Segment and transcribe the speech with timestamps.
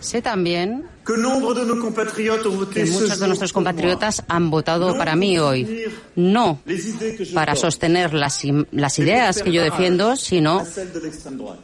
[0.00, 5.84] Sé también que muchos de nuestros compatriotas han votado para mí hoy,
[6.14, 6.60] no
[7.34, 10.64] para sostener las, las ideas que yo defiendo, sino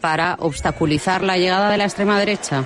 [0.00, 2.64] para obstaculizar la llegada de la extrema derecha.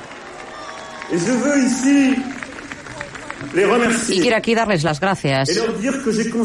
[4.08, 5.50] Y quiero aquí darles las gracias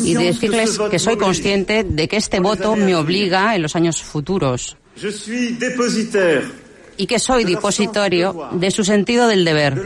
[0.04, 4.78] y decirles que soy consciente de que este voto me obliga en los años futuros
[6.98, 9.82] y que soy depositorio de su sentido del deber,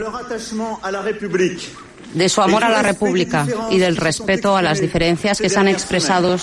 [2.14, 5.68] de su amor a la República y del respeto a las diferencias que se han
[5.68, 6.36] expresado,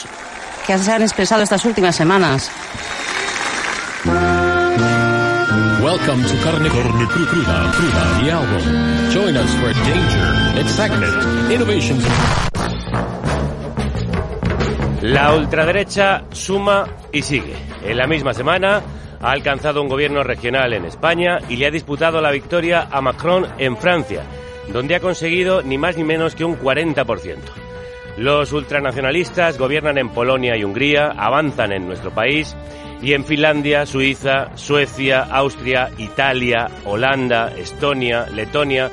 [0.68, 2.52] que se han expresado estas últimas semanas.
[5.84, 9.12] Welcome to Carne, Carne Cruda, Cruda, the album.
[9.12, 12.04] Join us for danger, excitement, innovations.
[15.02, 17.56] La ultraderecha suma y sigue.
[17.84, 18.82] En la misma semana
[19.23, 23.48] ha alcanzado un gobierno regional en España y le ha disputado la victoria a Macron
[23.58, 24.23] en Francia,
[24.68, 27.38] donde ha conseguido ni más ni menos que un 40%.
[28.17, 32.56] Los ultranacionalistas gobiernan en Polonia y Hungría, avanzan en nuestro país
[33.02, 38.92] y en Finlandia, Suiza, Suecia, Austria, Italia, Holanda, Estonia, Letonia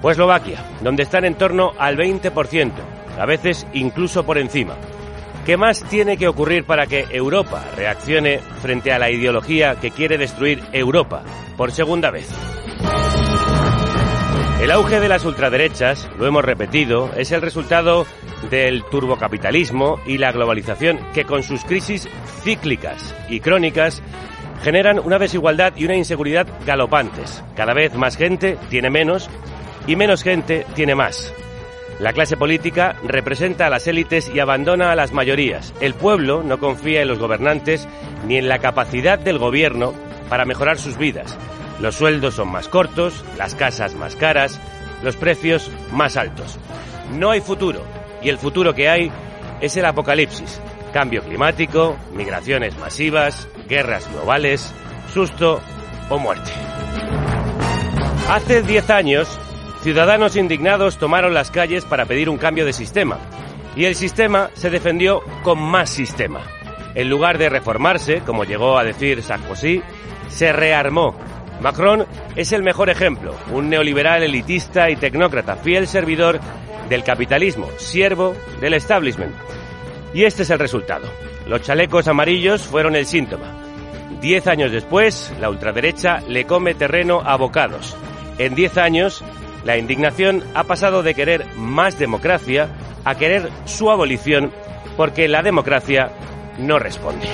[0.00, 2.72] o Eslovaquia, donde están en torno al 20%,
[3.18, 4.74] a veces incluso por encima.
[5.44, 10.16] ¿Qué más tiene que ocurrir para que Europa reaccione frente a la ideología que quiere
[10.16, 11.22] destruir Europa
[11.58, 12.30] por segunda vez?
[14.62, 18.06] El auge de las ultraderechas, lo hemos repetido, es el resultado
[18.48, 22.08] del turbocapitalismo y la globalización que con sus crisis
[22.42, 24.02] cíclicas y crónicas
[24.62, 27.44] generan una desigualdad y una inseguridad galopantes.
[27.54, 29.28] Cada vez más gente tiene menos
[29.86, 31.34] y menos gente tiene más.
[32.00, 35.72] La clase política representa a las élites y abandona a las mayorías.
[35.80, 37.88] El pueblo no confía en los gobernantes
[38.26, 39.94] ni en la capacidad del gobierno
[40.28, 41.38] para mejorar sus vidas.
[41.80, 44.60] Los sueldos son más cortos, las casas más caras,
[45.02, 46.58] los precios más altos.
[47.12, 47.82] No hay futuro
[48.22, 49.12] y el futuro que hay
[49.60, 50.60] es el apocalipsis.
[50.92, 54.72] Cambio climático, migraciones masivas, guerras globales,
[55.12, 55.60] susto
[56.08, 56.50] o muerte.
[58.28, 59.40] Hace 10 años,
[59.84, 63.18] ciudadanos indignados tomaron las calles para pedir un cambio de sistema.
[63.76, 66.40] Y el sistema se defendió con más sistema.
[66.94, 69.82] En lugar de reformarse, como llegó a decir Sarkozy,
[70.28, 71.14] se rearmó.
[71.60, 76.40] Macron es el mejor ejemplo, un neoliberal elitista y tecnócrata, fiel servidor
[76.88, 79.34] del capitalismo, siervo del establishment.
[80.14, 81.06] Y este es el resultado.
[81.46, 83.52] Los chalecos amarillos fueron el síntoma.
[84.22, 87.94] Diez años después, la ultraderecha le come terreno a bocados.
[88.38, 89.22] En diez años,
[89.64, 92.68] la indignación ha pasado de querer más democracia
[93.04, 94.52] a querer su abolición
[94.96, 96.10] porque la democracia
[96.58, 97.26] no responde.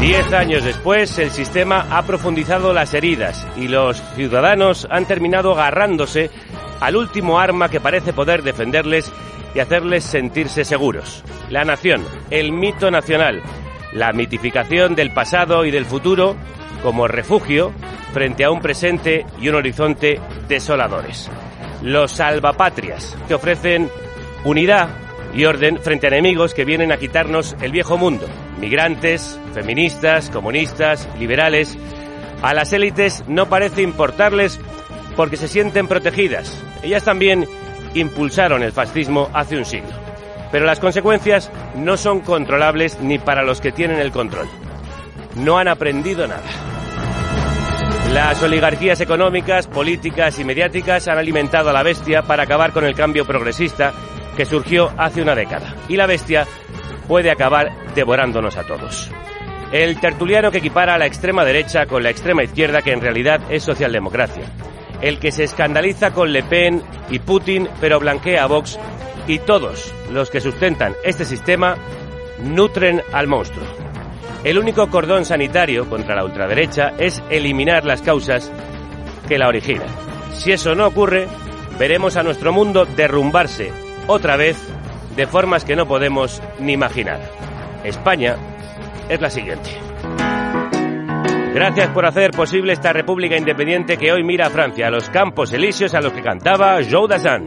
[0.00, 6.30] Diez años después, el sistema ha profundizado las heridas y los ciudadanos han terminado agarrándose
[6.80, 9.10] al último arma que parece poder defenderles
[9.54, 11.24] y hacerles sentirse seguros.
[11.48, 13.42] La nación, el mito nacional,
[13.92, 16.36] la mitificación del pasado y del futuro
[16.82, 17.72] como refugio
[18.12, 21.30] frente a un presente y un horizonte desoladores.
[21.82, 23.90] Los salvapatrias, que ofrecen
[24.44, 24.88] unidad
[25.34, 28.26] y orden frente a enemigos que vienen a quitarnos el viejo mundo.
[28.58, 31.76] Migrantes, feministas, comunistas, liberales.
[32.42, 34.58] A las élites no parece importarles
[35.14, 36.62] porque se sienten protegidas.
[36.82, 37.46] Ellas también
[37.94, 39.90] impulsaron el fascismo hace un siglo.
[40.52, 44.48] Pero las consecuencias no son controlables ni para los que tienen el control.
[45.34, 46.65] No han aprendido nada.
[48.12, 52.94] Las oligarquías económicas, políticas y mediáticas han alimentado a la bestia para acabar con el
[52.94, 53.92] cambio progresista
[54.36, 55.74] que surgió hace una década.
[55.88, 56.46] Y la bestia
[57.06, 59.10] puede acabar devorándonos a todos.
[59.72, 63.40] El tertuliano que equipara a la extrema derecha con la extrema izquierda, que en realidad
[63.50, 64.44] es socialdemocracia
[65.00, 68.78] el que se escandaliza con Le Pen y Putin, pero blanquea a Vox,
[69.26, 71.76] y todos los que sustentan este sistema
[72.42, 73.85] nutren al monstruo.
[74.46, 78.52] El único cordón sanitario contra la ultraderecha es eliminar las causas
[79.26, 79.88] que la originan.
[80.34, 81.26] Si eso no ocurre,
[81.80, 83.72] veremos a nuestro mundo derrumbarse
[84.06, 84.56] otra vez
[85.16, 87.18] de formas que no podemos ni imaginar.
[87.82, 88.36] España
[89.08, 89.68] es la siguiente.
[91.52, 95.52] Gracias por hacer posible esta república independiente que hoy mira a Francia, a los campos
[95.52, 97.46] elíseos a los que cantaba Joe Dassin.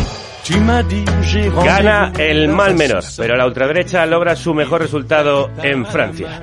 [1.63, 6.41] Gana el mal menor, pero la ultraderecha logra su mejor resultado en Francia.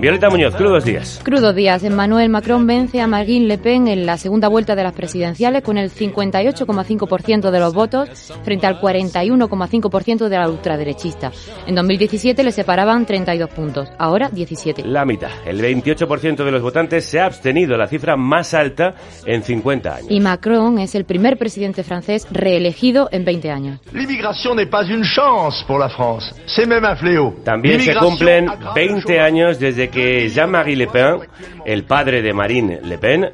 [0.00, 1.20] Violeta Muñoz, crudos días.
[1.24, 1.82] Crudos días.
[1.82, 5.76] Emmanuel Macron vence a Marine Le Pen en la segunda vuelta de las presidenciales con
[5.76, 11.32] el 58,5% de los votos frente al 41,5% de la ultraderechista.
[11.66, 14.84] En 2017 le separaban 32 puntos, ahora 17.
[14.84, 15.30] La mitad.
[15.44, 18.94] El 28% de los votantes se ha abstenido, la cifra más alta
[19.26, 20.10] en 50 años.
[20.10, 23.80] Y Macron es el primer presidente francés reelegido en 20 años.
[23.92, 27.34] L'immigration n'est pas une chance pour la France, c'est même un fléau.
[27.44, 28.46] También se cumplen
[28.76, 31.20] 20 años desde que Jean-Marie Le Pen,
[31.64, 33.30] el padre de Marine Le Pen,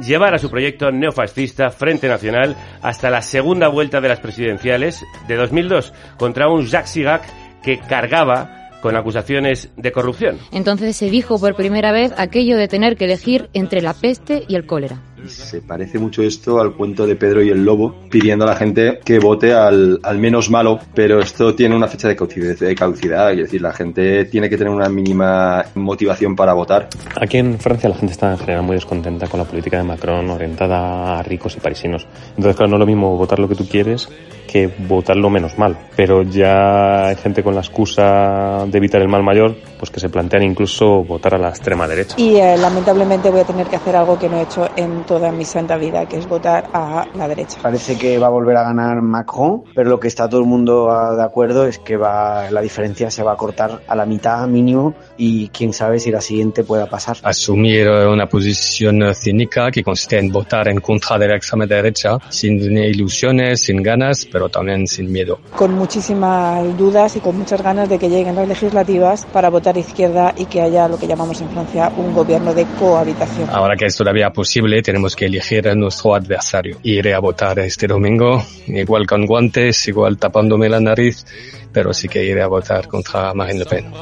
[0.00, 5.92] llevara su proyecto neofascista Frente Nacional hasta la segunda vuelta de las presidenciales de 2002
[6.16, 7.22] contra un Jacques Chirac
[7.62, 10.38] que cargaba con acusaciones de corrupción.
[10.52, 14.54] Entonces se dijo por primera vez aquello de tener que elegir entre la peste y
[14.54, 15.00] el cólera.
[15.26, 19.00] Se parece mucho esto al cuento de Pedro y el Lobo, pidiendo a la gente
[19.04, 23.32] que vote al, al menos malo, pero esto tiene una fecha de caducidad, de caducidad,
[23.32, 26.88] es decir, la gente tiene que tener una mínima motivación para votar.
[27.20, 30.30] Aquí en Francia la gente está en general muy descontenta con la política de Macron
[30.30, 32.06] orientada a ricos y parisinos.
[32.30, 34.08] Entonces, claro, no es lo mismo votar lo que tú quieres
[34.48, 35.78] que votar lo menos mal.
[35.94, 40.08] Pero ya hay gente con la excusa de evitar el mal mayor, pues que se
[40.08, 42.16] plantean incluso votar a la extrema derecha.
[42.18, 45.32] Y eh, lamentablemente voy a tener que hacer algo que no he hecho en toda
[45.32, 47.58] mi santa vida, que es votar a la derecha.
[47.62, 50.90] Parece que va a volver a ganar Macron, pero lo que está todo el mundo
[50.90, 54.46] ah, de acuerdo es que va, la diferencia se va a cortar a la mitad
[54.46, 57.16] mínimo y quién sabe si la siguiente pueda pasar.
[57.22, 62.60] Asumir una posición cínica que consiste en votar en contra de la extrema derecha sin
[62.76, 65.40] ilusiones, sin ganas, pero también sin miedo.
[65.56, 70.34] Con muchísimas dudas y con muchas ganas de que lleguen las legislativas para votar izquierda
[70.36, 73.48] y que haya lo que llamamos en Francia un gobierno de cohabitación.
[73.50, 76.78] Ahora que es todavía posible, tenemos que elegir a nuestro adversario.
[76.82, 81.24] Iré a votar este domingo, igual con guantes, igual tapándome la nariz,
[81.72, 83.92] pero sí que iré a votar contra Marine Le Pen.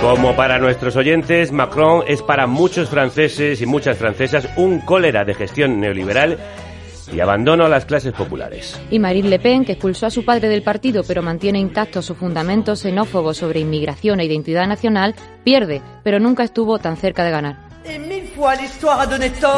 [0.00, 5.34] Como para nuestros oyentes, Macron es para muchos franceses y muchas francesas un cólera de
[5.34, 6.38] gestión neoliberal
[7.12, 8.78] y abandono a las clases populares.
[8.90, 12.16] Y Marine Le Pen, que expulsó a su padre del partido pero mantiene intactos sus
[12.16, 15.14] fundamentos xenófobos sobre inmigración e identidad nacional,
[15.44, 17.56] pierde, pero nunca estuvo tan cerca de ganar.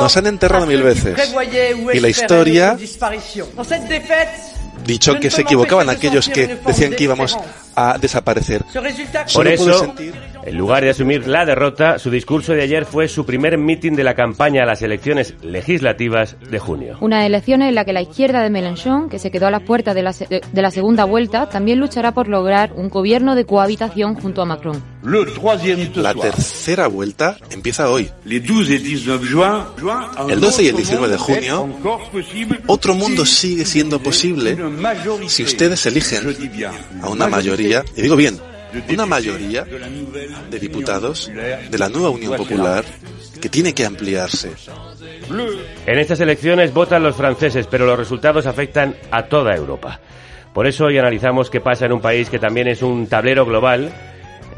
[0.00, 1.34] Nos han enterrado mil veces
[1.92, 2.76] y la historia
[4.84, 7.36] dicho que se equivocaban aquellos que decían que íbamos
[7.74, 8.64] a desaparecer.
[9.32, 10.14] Por eso, sentir
[10.46, 14.04] en lugar de asumir la derrota, su discurso de ayer fue su primer mitin de
[14.04, 16.96] la campaña a las elecciones legislativas de junio.
[17.00, 19.94] Una elección en la que la izquierda de Mélenchon, que se quedó a las puertas
[19.94, 24.14] de la, se- de la segunda vuelta, también luchará por lograr un gobierno de cohabitación
[24.14, 24.82] junto a Macron.
[25.96, 28.10] La tercera vuelta empieza hoy.
[28.24, 28.42] El
[30.30, 31.68] El 12 y el 19 de junio,
[32.66, 34.56] otro mundo sigue siendo posible
[35.26, 36.34] si ustedes eligen
[37.02, 38.38] a una mayoría, y digo bien,
[38.88, 39.64] una mayoría
[40.50, 41.30] de diputados
[41.70, 42.84] de la nueva Unión Popular
[43.40, 44.52] que tiene que ampliarse.
[45.86, 50.00] En estas elecciones votan los franceses, pero los resultados afectan a toda Europa.
[50.52, 53.92] Por eso hoy analizamos qué pasa en un país que también es un tablero global,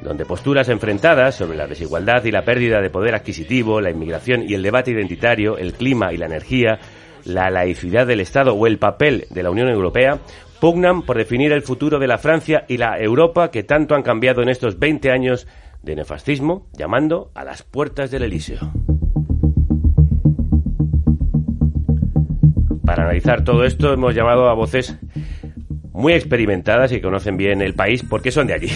[0.03, 4.55] donde posturas enfrentadas sobre la desigualdad y la pérdida de poder adquisitivo, la inmigración y
[4.55, 6.79] el debate identitario, el clima y la energía,
[7.25, 10.21] la laicidad del Estado o el papel de la Unión Europea
[10.61, 14.43] pugnan por definir el futuro de la Francia y la Europa que tanto han cambiado
[14.43, 15.47] en estos 20 años
[15.83, 18.59] de nefascismo, llamando a las puertas del Elíseo.
[22.85, 24.97] Para analizar todo esto hemos llamado a voces
[25.93, 28.71] muy experimentadas y conocen bien el país porque son de allí.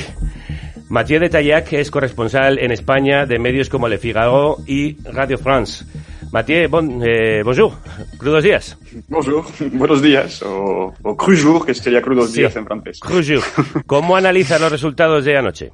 [0.88, 5.84] Mathieu de Taillac es corresponsal en España de medios como Le Figaro y Radio France.
[6.32, 7.72] Mathieu, bon, eh, bonjour,
[8.16, 8.78] crudos días.
[9.08, 12.40] Bonjour, buenos días, o, o crujour, que sería crudos Sí.
[12.40, 13.00] días en francés.
[13.00, 13.42] Crujour.
[13.86, 15.72] ¿Cómo analiza los resultados de anoche?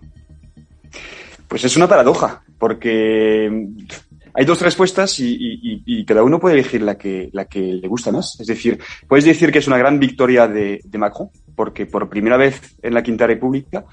[1.46, 3.50] Pues es una paradoja, porque
[4.32, 7.60] hay dos respuestas y, y- y- y cada uno puede elegir la que, la que
[7.60, 8.40] le gusta más.
[8.40, 12.38] Es decir, puedes decir que es una gran victoria de, de Macron, porque por primera
[12.38, 13.84] vez en la Quinta República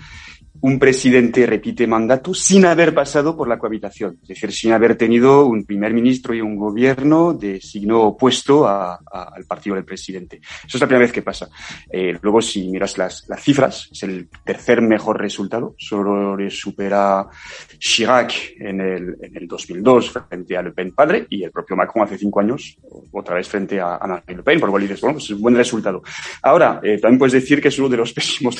[0.62, 5.45] un presidente repite mandato sin haber pasado por la cohabitación, es decir, sin haber tenido
[5.45, 10.38] un primer ministro y un gobierno de signo opuesto al partido del presidente.
[10.38, 11.50] Eso es la primera vez que pasa.
[11.91, 17.27] Eh, luego, si miras las, cifras, es el tercer mejor resultado, solo le supera
[17.79, 22.05] Chirac en el, en el 2002 frente a Le Pen padre y el propio Macron
[22.05, 22.77] hace cinco años,
[23.12, 25.55] otra vez frente a, a Le Pen, por lo dices, bueno, pues es un buen
[25.55, 26.01] resultado.
[26.41, 28.57] Ahora, eh, también puedes decir que es uno de los pésimos,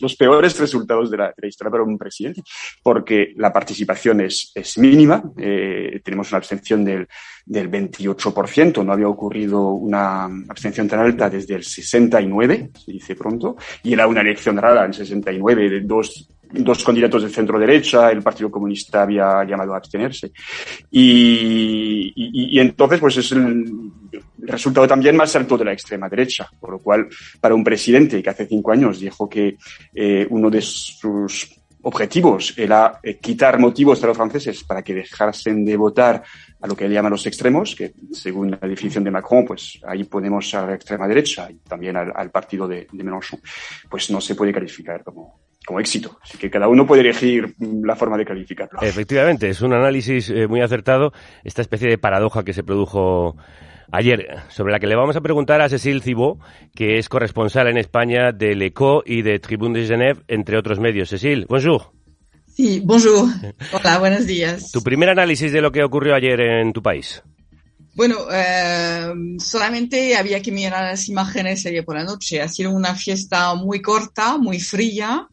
[0.00, 2.42] los peores resultados de la, de historia para un presidente,
[2.82, 5.22] porque la participación es, es mínima.
[5.38, 7.08] Eh, tenemos una abstención del,
[7.44, 8.84] del 28%.
[8.84, 14.06] No había ocurrido una abstención tan alta desde el 69, se dice pronto, y era
[14.06, 18.50] una elección rara en el 69 de dos dos candidatos de centro derecha, el Partido
[18.50, 20.30] Comunista había llamado a abstenerse.
[20.90, 23.64] Y, y entonces, pues es el
[24.46, 27.08] resultado también más alto de la extrema derecha, por lo cual,
[27.40, 29.56] para un presidente que hace cinco años dijo que
[29.94, 35.64] eh, uno de sus objetivos era eh, quitar motivos a los franceses para que dejasen
[35.64, 36.22] de votar
[36.60, 40.04] a lo que él llama los extremos, que según la definición de Macron, pues ahí
[40.04, 43.38] ponemos a la extrema derecha y también al, al partido de, de, Mélenchon,
[43.88, 46.18] pues no se puede calificar como, como éxito.
[46.22, 48.80] Así que cada uno puede elegir la forma de calificarlo.
[48.80, 51.12] Efectivamente, es un análisis eh, muy acertado,
[51.44, 53.36] esta especie de paradoja que se produjo
[53.94, 56.40] ayer, sobre la que le vamos a preguntar a Cécile Thibault,
[56.74, 61.08] que es corresponsal en España de L'Echo y de Tribune de Genève, entre otros medios.
[61.08, 61.92] Cécile, bonjour.
[62.46, 63.28] Sí, bonjour.
[63.72, 64.70] Hola, buenos días.
[64.72, 67.22] Tu primer análisis de lo que ocurrió ayer en tu país.
[67.94, 72.42] Bueno, eh, solamente había que mirar las imágenes ayer por la noche.
[72.42, 75.28] Ha sido una fiesta muy corta, muy fría,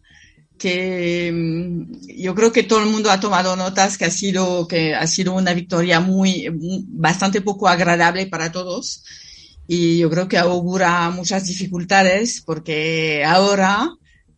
[0.61, 4.93] que mm, yo creo que todo el mundo ha tomado notas que ha sido que
[4.93, 6.47] ha sido una victoria muy
[6.87, 9.03] bastante poco agradable para todos.
[9.67, 13.89] Y yo creo que augura muchas dificultades porque ahora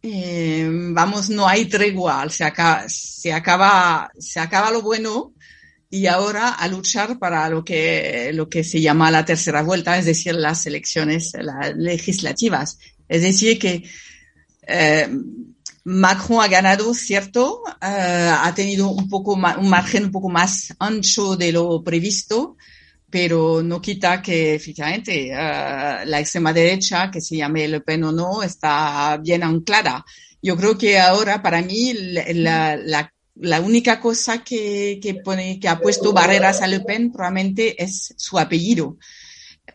[0.01, 2.29] eh, vamos no hay tregua.
[2.29, 5.33] Se acaba se acaba se acaba lo bueno
[5.89, 10.05] y ahora a luchar para lo que lo que se llama la tercera vuelta es
[10.05, 12.79] decir las elecciones las legislativas.
[13.09, 13.83] Es decir que
[14.65, 15.09] eh,
[15.85, 21.35] Macron ha ganado, cierto, uh, ha tenido un poco un margen un poco más ancho
[21.35, 22.55] de lo previsto,
[23.09, 28.11] pero no quita que efectivamente uh, la extrema derecha, que se llame Le Pen o
[28.11, 30.05] no, está bien anclada.
[30.41, 36.13] Yo creo que ahora para mí la única cosa que, que, pone, que ha puesto
[36.13, 38.97] barreras a Le Pen probablemente es su apellido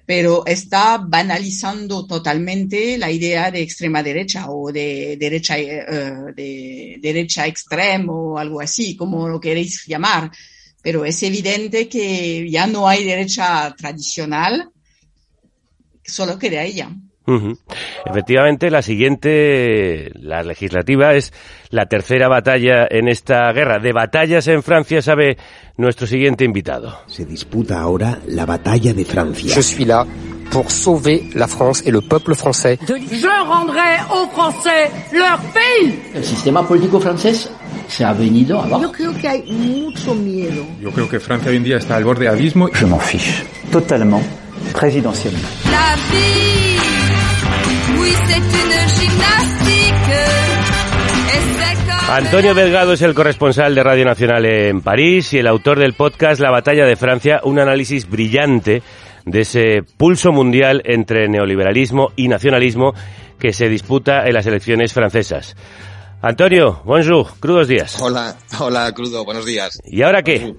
[0.09, 7.47] pero está banalizando totalmente la idea de extrema derecha o de derecha, uh, de derecha
[7.47, 10.31] extrema o algo así, como lo queréis llamar.
[10.81, 14.71] Pero es evidente que ya no hay derecha tradicional,
[16.03, 16.91] solo queda ella.
[17.29, 17.59] Uh -huh.
[18.07, 21.33] Efectivamente, la siguiente, la legislativa, es
[21.71, 23.79] la tercera batalla en esta guerra.
[23.79, 25.37] De batallas en Francia sabe
[25.77, 27.01] nuestro siguiente invitado.
[27.07, 29.55] Se disputa ahora la batalla de Francia.
[29.55, 30.07] Je suis là
[30.51, 32.79] pour sauver la France et le peuple français.
[32.87, 35.99] Je rendrai aux Français leur pays.
[36.15, 37.51] El sistema político francés
[37.89, 38.85] se ha venido abajo.
[38.85, 40.65] Yo creo que hay mucho miedo.
[40.81, 42.69] Yo creo que Francia hoy en día está al borde de abismo.
[42.73, 44.23] Je m'en fiche totalement,
[44.73, 45.49] présidentiellement.
[45.71, 46.38] La vie,
[52.11, 56.41] Antonio Delgado es el corresponsal de Radio Nacional en París y el autor del podcast
[56.41, 58.83] La batalla de Francia, un análisis brillante
[59.27, 62.95] de ese pulso mundial entre neoliberalismo y nacionalismo
[63.39, 65.55] que se disputa en las elecciones francesas.
[66.23, 68.01] Antonio, bonjour, crudos días.
[68.01, 69.79] Hola, hola, crudo, buenos días.
[69.85, 70.55] ¿Y ahora qué?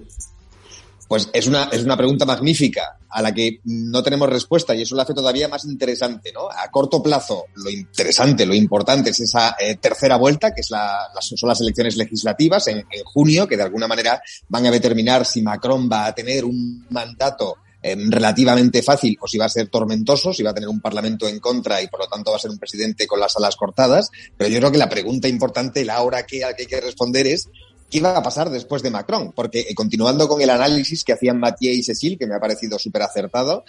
[1.09, 4.95] Pues es una, es una pregunta magnífica a la que no tenemos respuesta y eso
[4.95, 6.47] lo hace todavía más interesante, ¿no?
[6.51, 11.07] A corto plazo, lo interesante, lo importante es esa eh, tercera vuelta, que es la,
[11.15, 15.25] las, son las elecciones legislativas en, en, junio, que de alguna manera van a determinar
[15.25, 19.69] si Macron va a tener un mandato eh, relativamente fácil o si va a ser
[19.69, 22.39] tormentoso, si va a tener un parlamento en contra y por lo tanto va a
[22.39, 24.11] ser un presidente con las alas cortadas.
[24.37, 26.81] Pero yo creo que la pregunta importante, la hora que, a la que hay que
[26.81, 27.47] responder es
[27.89, 29.31] ¿Qué va a pasar después de Macron?
[29.31, 32.77] Porque eh, continuando con el análisis que hacían Mathieu y Cecil, que me ha parecido
[32.77, 33.63] súper acertado,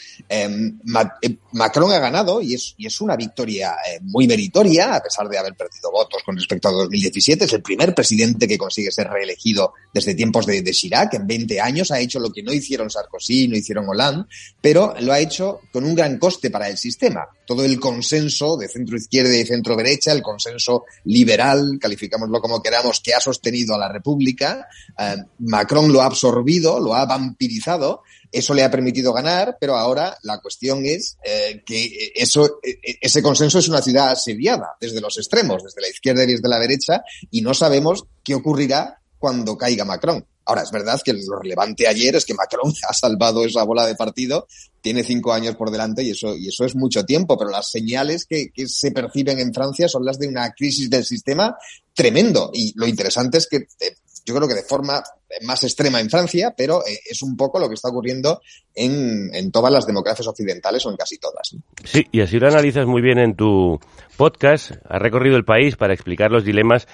[0.84, 5.02] Ma eh, Macron ha ganado y es, y es una victoria eh, muy meritoria, a
[5.02, 7.46] pesar de haber perdido votos con respecto a 2017.
[7.46, 11.14] Es el primer presidente que consigue ser reelegido desde tiempos de, de Chirac.
[11.14, 14.26] En 20 años ha hecho lo que no hicieron Sarkozy, no hicieron Hollande,
[14.60, 17.26] pero lo ha hecho con un gran coste para el sistema.
[17.46, 23.00] Todo el consenso de centro izquierda y centro derecha, el consenso liberal, calificámoslo como queramos,
[23.00, 24.66] que ha sostenido a la República pública.
[24.98, 28.02] Eh, Macron lo ha absorbido, lo ha vampirizado.
[28.32, 33.58] Eso le ha permitido ganar, pero ahora la cuestión es eh, que eso, ese consenso
[33.58, 37.42] es una ciudad asediada desde los extremos, desde la izquierda y desde la derecha, y
[37.42, 40.24] no sabemos qué ocurrirá cuando caiga Macron.
[40.46, 43.94] Ahora, es verdad que lo relevante ayer es que Macron ha salvado esa bola de
[43.94, 44.48] partido,
[44.80, 48.26] tiene cinco años por delante y eso, y eso es mucho tiempo, pero las señales
[48.26, 51.56] que, se perciben en Francia son las de una crisis del sistema
[51.94, 52.50] tremendo.
[52.52, 55.02] Y lo interesante es que eh, yo creo que de forma
[55.42, 58.40] más extrema en Francia, pero eh, es un poco lo que está ocurriendo
[58.74, 61.56] en, en, todas las democracias occidentales o en casi todas.
[61.84, 63.78] Sí, y así lo analizas muy bien en tu
[64.16, 64.72] podcast.
[64.88, 66.88] Has recorrido el país para explicar los dilemas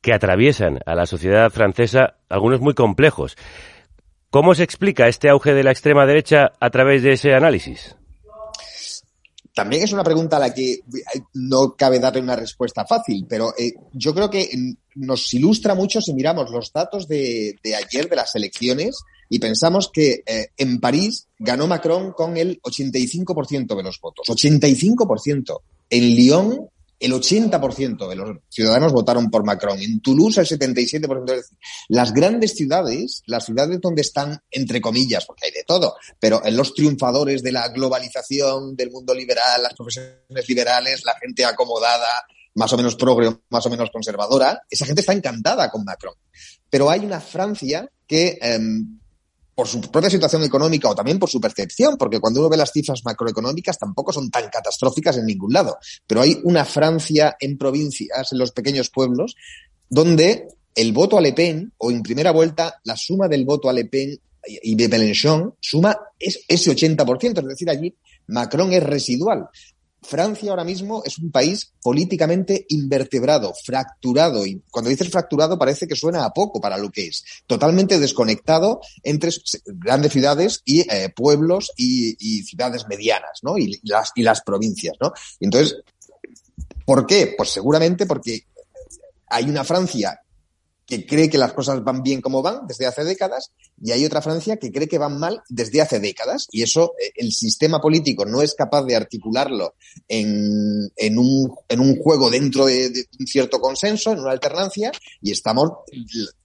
[0.00, 3.36] que atraviesan a la sociedad francesa, algunos muy complejos.
[4.30, 7.96] ¿Cómo se explica este auge de la extrema derecha a través de ese análisis?
[9.60, 10.80] También es una pregunta a la que eh,
[11.34, 14.48] no cabe darle una respuesta fácil, pero eh, yo creo que
[14.94, 18.96] nos ilustra mucho si miramos los datos de, ayer de las elecciones
[19.28, 24.28] y pensamos que eh, en París ganó Macron con el 85% de los votos.
[24.28, 25.60] 85%.
[25.90, 29.80] En Lyon el 80% de los ciudadanos votaron por Macron.
[29.80, 31.42] En Toulouse el 77%.
[31.88, 36.56] Las grandes ciudades, las ciudades donde están, entre comillas, porque hay de todo, pero en
[36.56, 42.72] los triunfadores de la globalización, del mundo liberal, las profesiones liberales, la gente acomodada, más
[42.72, 46.14] o menos progre, más o menos conservadora, esa gente está encantada con Macron.
[46.68, 48.99] Pero hay una Francia que em,
[49.60, 52.72] por su propia situación económica o también por su percepción, porque cuando uno ve las
[52.72, 55.76] cifras macroeconómicas tampoco son tan catastróficas en ningún lado.
[56.06, 59.36] Pero hay una Francia en provincias, en los pequeños pueblos,
[59.90, 63.74] donde el voto a Le Pen, o en primera vuelta, la suma del voto a
[63.74, 64.18] Le Pen
[64.62, 67.94] y de Mélenchon suma ese 80%, es decir, allí
[68.28, 69.46] Macron es residual.
[70.02, 75.94] Francia ahora mismo es un país políticamente invertebrado, fracturado, y cuando dices fracturado parece que
[75.94, 79.30] suena a poco para lo que es, totalmente desconectado entre
[79.66, 83.58] grandes ciudades y eh, pueblos y, ciudades medianas, ¿no?
[83.58, 85.12] Y, las, y las provincias, ¿no?
[85.38, 85.76] entonces,
[86.84, 87.34] ¿por qué?
[87.36, 88.46] Pues seguramente porque
[89.28, 90.20] hay una Francia
[90.86, 94.22] que cree que las cosas van bien como van desde hace décadas y hay otra
[94.22, 98.24] Francia que cree que van mal desde hace décadas y eso eh, el sistema político
[98.24, 99.74] no es capaz de articularlo
[100.08, 105.32] en, en, un, en un juego dentro de, un cierto consenso, en una alternancia y
[105.32, 105.70] estamos,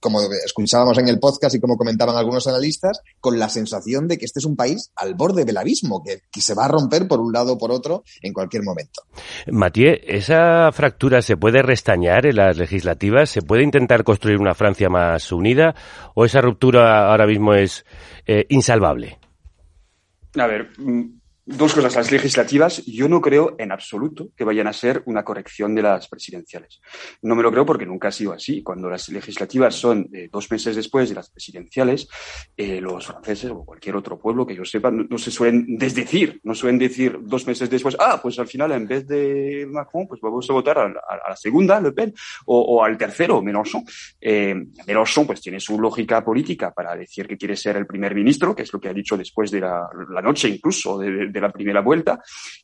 [0.00, 4.24] como escuchábamos en el podcast y como comentaban algunos analistas, con la sensación de que
[4.24, 7.20] este es un país al borde del abismo, que, que se va a romper por
[7.20, 9.02] un lado o por otro en cualquier momento.
[9.50, 13.30] Mathieu, ¿esa fractura se puede restañar en las legislativas?
[13.30, 15.74] ¿Se puede intentar construir una Francia más unida
[16.14, 17.84] o esa ruptura ahora mismo es
[18.26, 19.18] eh, insalvable?
[20.38, 21.15] A ver, mm,
[21.48, 25.76] Dos cosas, las legislativas, yo no creo en absoluto que vayan a ser una corrección
[25.76, 26.80] de las presidenciales.
[27.22, 28.64] No me lo creo porque nunca ha sido así.
[28.64, 32.08] Cuando las legislativas son eh, dos meses después de las presidenciales,
[32.56, 36.52] eh, los franceses o cualquier otro pueblo que yo sepa no, se suelen desdecir, no
[36.52, 40.50] suelen decir dos meses después, ah, pues al final en vez de Macron, pues vamos
[40.50, 42.12] a votar a, la segunda, Le Pen,
[42.46, 43.84] o, al tercero, Mélenchon.
[44.20, 44.52] Eh,
[44.84, 48.64] Mélenchon pues tiene su lógica política para decir que quiere ser el primer ministro, que
[48.64, 49.88] es lo que ha dicho después de la,
[50.20, 52.20] noche incluso de de la primera vuelta,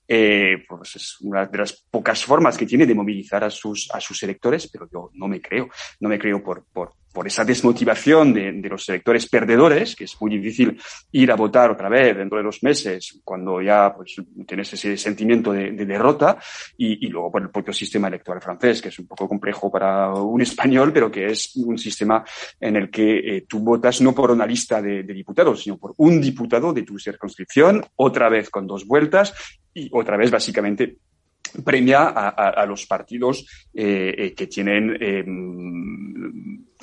[0.07, 4.01] eh, pues es una de las pocas formas que tiene de movilizar a sus, a
[4.01, 5.69] sus electores, pero yo no me creo,
[6.01, 10.31] no me creo por, por, por esa desmotivación de, los electores perdedores, que es muy
[10.39, 10.81] difícil
[11.13, 15.53] ir a votar otra vez dentro de dos meses cuando ya pues, tienes ese sentimiento
[15.53, 16.39] de, de derrota,
[16.77, 20.41] y, luego por el propio sistema electoral francés, que es un poco complejo para un
[20.41, 22.25] español, pero que es un sistema
[22.59, 26.21] en el que eh, tú votas no por una lista de, diputados, sino por un
[26.21, 29.35] diputado de tu circunscripción, otra vez con dos vueltas,
[29.75, 30.97] y otra vez básicamente
[31.65, 35.25] premia a, los partidos eh, eh, que tienen eh,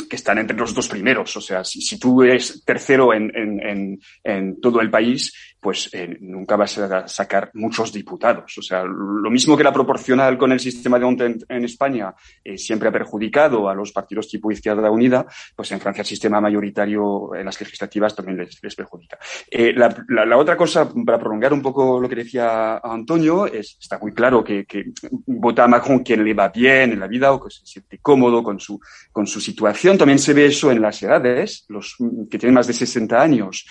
[0.09, 1.37] que están entre los dos primeros.
[1.37, 6.17] O sea, si, si tú eres tercero en, en, en, todo el país, pues eh,
[6.21, 8.57] nunca vas a sacar muchos diputados.
[8.57, 12.57] O sea, lo mismo que la proporcional con el sistema de ONTE en, España eh,
[12.57, 17.35] siempre ha perjudicado a los partidos tipo Izquierda Unida, pues en Francia el sistema mayoritario
[17.35, 19.17] en las legislativas también les, les perjudica.
[19.49, 23.77] Eh, la, la, la, otra cosa, para prolongar un poco lo que decía Antonio, es,
[23.79, 24.85] está muy claro que, que
[25.27, 28.41] vota a Macron quien le va bien en la vida o que se siente cómodo
[28.41, 28.79] con su,
[29.11, 31.65] con su situación también se ve eso en las edades.
[31.69, 31.95] Los
[32.29, 33.65] que tienen más de 60 años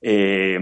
[0.00, 0.58] eh,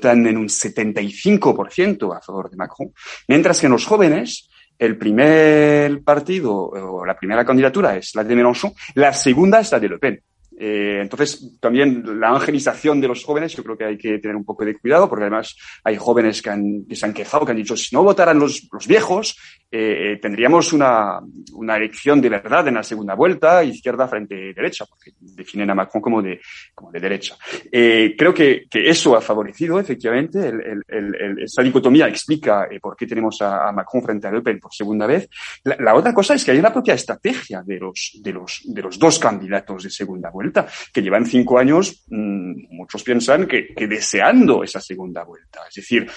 [0.00, 2.92] votan en un 75% a favor de Macron,
[3.28, 8.34] mientras que en los jóvenes el primer partido o la primera candidatura es la de
[8.34, 10.22] Mélenchon, la segunda es la de Le Pen.
[10.62, 14.44] Eh, entonces, también la angelización de los jóvenes, yo creo que hay que tener un
[14.44, 16.50] poco de cuidado, porque además hay jóvenes que,
[16.94, 19.38] se han quejado, que han dicho, si no votaran los, viejos,
[19.70, 21.20] eh, tendríamos una,
[21.54, 26.02] una, elección de verdad en la segunda vuelta, izquierda frente derecha, porque definen a Macron
[26.02, 26.38] como de,
[26.74, 27.36] como de derecha.
[27.72, 32.96] Eh, creo que, eso ha favorecido, efectivamente, el, el, el, esa dicotomía explica eh, por
[32.96, 35.26] qué tenemos a, a, Macron frente a Le Pen por segunda vez.
[35.64, 38.82] La, la, otra cosa es que hay una propia estrategia de los, de los, de
[38.82, 40.49] los dos candidatos de segunda vuelta,
[40.92, 45.60] que llevan cinco años, mmm, muchos piensan que, deseando esa segunda vuelta.
[45.68, 46.10] Es decir,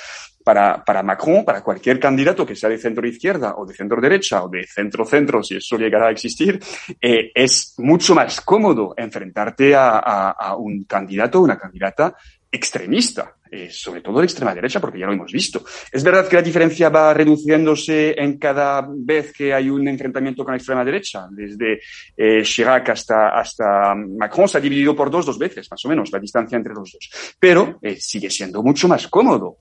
[0.44, 4.44] para, para Macron, para cualquier candidato que sea de centro izquierda o de centro derecha
[4.44, 6.60] o de centro centro, si eso llegará a existir,
[7.02, 12.16] eh, es mucho más cómodo enfrentarte a, a, a un candidato o una candidata
[12.52, 15.64] extremista eh, sobre todo de extrema derecha, porque ya lo hemos visto.
[15.92, 20.54] Es verdad que la diferencia va reduciéndose en cada vez que hay un enfrentamiento con
[20.54, 21.28] la extrema derecha.
[21.30, 21.80] Desde
[22.18, 26.12] eh, Chirac hasta, hasta Macron se ha dividido por dos, dos veces, más o menos,
[26.12, 27.36] la distancia entre los dos.
[27.38, 29.58] Pero eh, sigue siendo mucho más cómodo.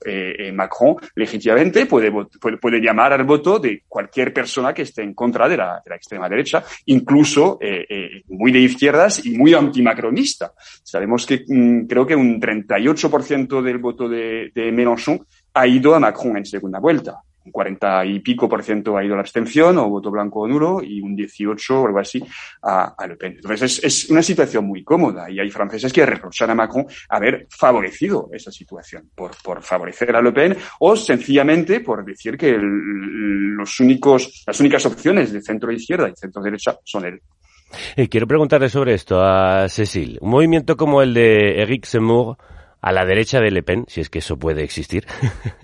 [0.53, 2.11] Macron, legítimamente, puede,
[2.59, 5.95] puede, llamar al voto de cualquier persona que esté en contra de la, de la
[5.97, 7.59] extrema derecha, incluso
[8.29, 10.53] muy de izquierdas y muy antimacronista.
[10.83, 15.99] Sabemos que mmm, creo que un 38% del voto de, de, Mélenchon ha ido a
[15.99, 17.21] Macron en segunda vuelta.
[17.45, 20.47] Un 40 y pico por ciento ha ido a la abstención o voto blanco o
[20.47, 22.23] nulo y un 18 o algo así
[22.61, 23.33] a, a Le Pen.
[23.33, 27.45] Entonces es, es, una situación muy cómoda y hay franceses que reprochan a Macron haber
[27.49, 33.79] favorecido esa situación por, por favorecer a Le Pen o sencillamente por decir que los
[33.81, 37.21] únicos, las únicas opciones de centro izquierda y centro derecha son él.
[37.95, 40.17] Y quiero preguntarle sobre esto a Cecil.
[40.21, 42.37] Un movimiento como el de Eric Zemmour
[42.83, 45.07] a la derecha de Le Pen, si es que eso puede existir,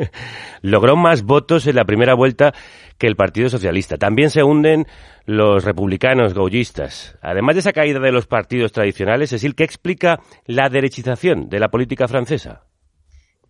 [0.62, 2.54] logró más votos en la primera vuelta
[2.98, 3.98] que el Partido Socialista.
[3.98, 4.88] También se hunden
[5.26, 7.18] los republicanos gaullistas.
[7.22, 11.68] Además de esa caída de los partidos tradicionales, Cecil, ¿qué explica la derechización de la
[11.68, 12.64] política francesa?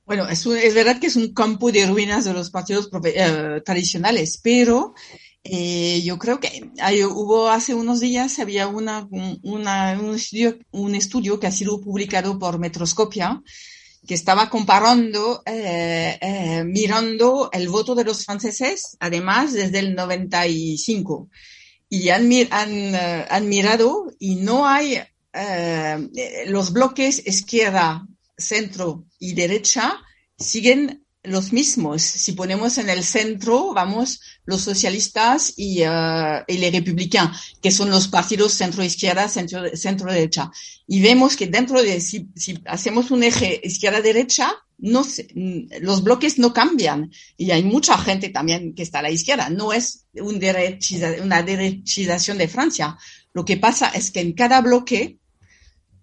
[0.03, 3.61] Bueno, es, un, es verdad que es un campo de ruinas de los partidos eh,
[3.63, 4.95] tradicionales, pero
[5.43, 11.39] eh, yo creo que hay, hubo hace unos días, había una, un, estudio, un estudio
[11.39, 13.41] que ha sido publicado por Metroscopia
[14.07, 21.29] que estaba comparando, eh, eh, mirando el voto de los franceses, además desde el 95.
[21.89, 26.09] Y han, han, uh, han mirado y no hay uh,
[26.47, 29.99] los bloques izquierda, centro y derecha
[30.37, 32.01] siguen los mismos.
[32.01, 37.89] Si ponemos en el centro, vamos, los socialistas y, uh, y los republicanos, que son
[37.89, 40.51] los partidos centro-izquierda, centro-derecha.
[40.87, 45.05] Y vemos que dentro de, si, si hacemos un eje izquierda-derecha, no
[45.81, 47.11] los bloques no cambian.
[47.37, 49.49] Y hay mucha gente también que está a la izquierda.
[49.49, 52.97] No es un derechiza, una derechización de Francia.
[53.33, 55.19] Lo que pasa es que en cada bloque,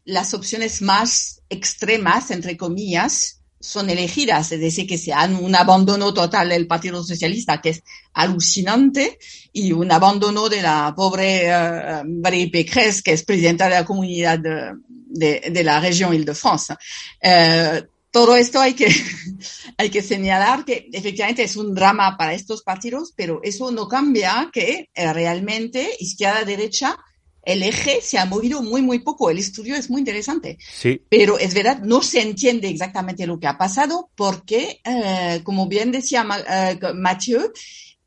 [0.04, 6.12] las opciones más extremas, entre comillas, son elegidas, es decir, que se han un abandono
[6.12, 7.83] total del Partido Socialista, que es
[8.14, 9.19] alucinante,
[9.53, 14.38] y un abandono de la pobre uh, Valérie Pécresse, que es presidenta de la comunidad
[14.38, 16.75] de, de, de la región Île-de-France.
[17.23, 18.88] Uh, todo esto hay que,
[19.77, 24.49] hay que señalar que efectivamente es un drama para estos partidos, pero eso no cambia
[24.53, 26.97] que eh, realmente izquierda-derecha
[27.46, 29.30] el eje se ha movido muy, muy poco.
[29.30, 30.59] El estudio es muy interesante.
[30.61, 31.00] Sí.
[31.09, 35.92] Pero es verdad, no se entiende exactamente lo que ha pasado porque, eh, como bien
[35.92, 37.52] decía eh, Mathieu,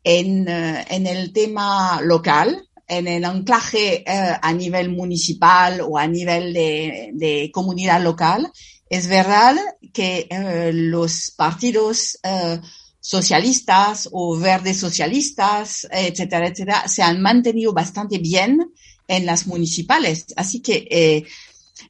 [0.03, 6.53] en, eh, en, el tema local, en el anclaje a nivel municipal o a nivel
[6.53, 8.51] de, de comunidad local,
[8.89, 9.55] es verdad
[9.93, 10.27] que
[10.73, 12.17] los partidos
[12.99, 18.71] socialistas o verdes socialistas, etcétera, etcétera, se han mantenido bastante bien
[19.09, 20.27] en las municipales.
[20.37, 21.25] Así que eh,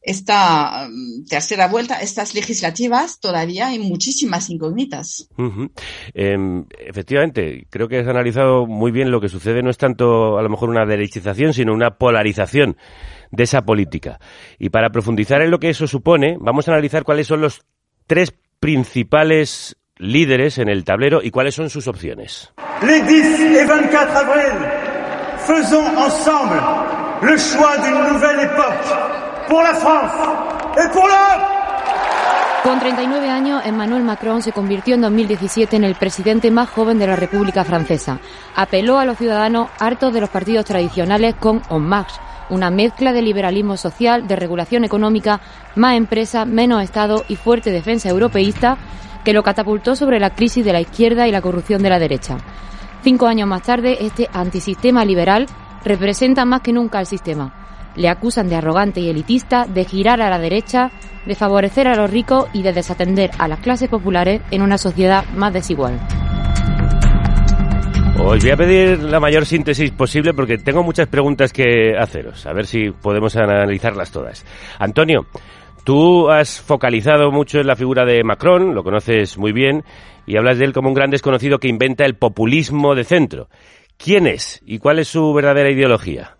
[0.01, 5.29] esta um, tercera vuelta, estas legislativas, todavía hay muchísimas incógnitas.
[5.38, 5.71] Uh -huh.
[6.13, 9.62] eh, efectivamente, creo que has analizado muy bien lo que sucede.
[9.62, 12.77] No es tanto a lo mejor una derechización, sino una polarización
[13.32, 14.19] de esa política.
[14.58, 17.62] Y para profundizar en lo que eso supone, vamos a analizar cuáles son los
[18.08, 22.51] tres principales líderes en el tablero y cuáles son sus opciones.
[22.82, 24.53] Les 10 et 24 avril,
[25.45, 26.88] faisons ensemble
[27.21, 30.12] le choix d'une nouvelle époque pour la France
[30.77, 31.60] et pour l'Europe.
[32.63, 37.08] Con 39 años, Emmanuel Macron se convirtió en 2017 en el presidente más joven de
[37.08, 38.19] la República Francesa.
[38.55, 43.21] Apeló a los ciudadanos hartos de los partidos tradicionales con En Marche, una mezcla de
[43.21, 45.39] liberalismo social, de regulación económica,
[45.75, 48.77] más empresa, menos Estado y fuerte defensa europeísta
[49.23, 52.38] que lo catapultó sobre la crisis de la izquierda y la corrupción de la derecha.
[53.03, 55.47] Cinco años más tarde, este antisistema liberal
[55.83, 57.53] representa más que nunca al sistema.
[57.95, 60.91] Le acusan de arrogante y elitista, de girar a la derecha,
[61.25, 65.25] de favorecer a los ricos y de desatender a las clases populares en una sociedad
[65.35, 65.99] más desigual.
[68.21, 72.53] Os voy a pedir la mayor síntesis posible porque tengo muchas preguntas que haceros, a
[72.53, 74.45] ver si podemos analizarlas todas.
[74.77, 75.25] Antonio,
[75.85, 79.83] tú has focalizado mucho en la figura de Macron, lo conoces muy bien,
[80.27, 83.47] y hablas de él como un gran desconocido que inventa el populismo de centro.
[83.99, 86.38] ¿Quién es y cuál es su verdadera ideología?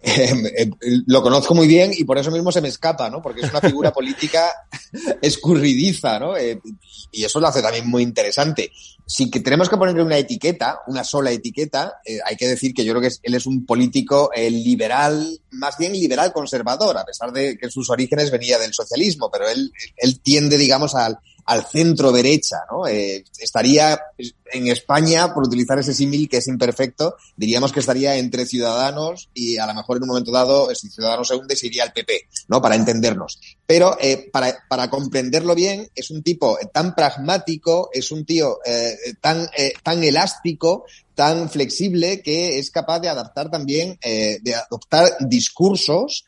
[0.00, 0.70] Eh,
[1.06, 3.20] lo conozco muy bien y por eso mismo se me escapa, ¿no?
[3.20, 4.52] Porque es una figura política
[5.20, 6.36] escurridiza, ¿no?
[6.36, 6.60] Eh,
[7.10, 8.70] y eso lo hace también muy interesante.
[9.04, 12.84] Si que tenemos que ponerle una etiqueta, una sola etiqueta, eh, hay que decir que
[12.84, 17.58] yo creo que él es un político liberal, más bien liberal conservador, a pesar de
[17.58, 22.56] que sus orígenes venía del socialismo, pero él, él tiende, digamos, al, al centro derecha,
[22.70, 22.86] ¿no?
[22.86, 23.98] Eh, estaría
[24.52, 29.56] en España, por utilizar ese símil que es imperfecto, diríamos que estaría entre Ciudadanos y
[29.58, 32.28] a lo mejor en un momento dado, si Ciudadanos se hunde, se iría al PP,
[32.48, 32.60] ¿no?
[32.60, 33.38] Para entendernos.
[33.66, 38.96] Pero eh, para, para, comprenderlo bien, es un tipo tan pragmático, es un tío eh,
[39.20, 45.16] tan, eh, tan elástico, tan flexible, que es capaz de adaptar también, eh, de adoptar
[45.20, 46.24] discursos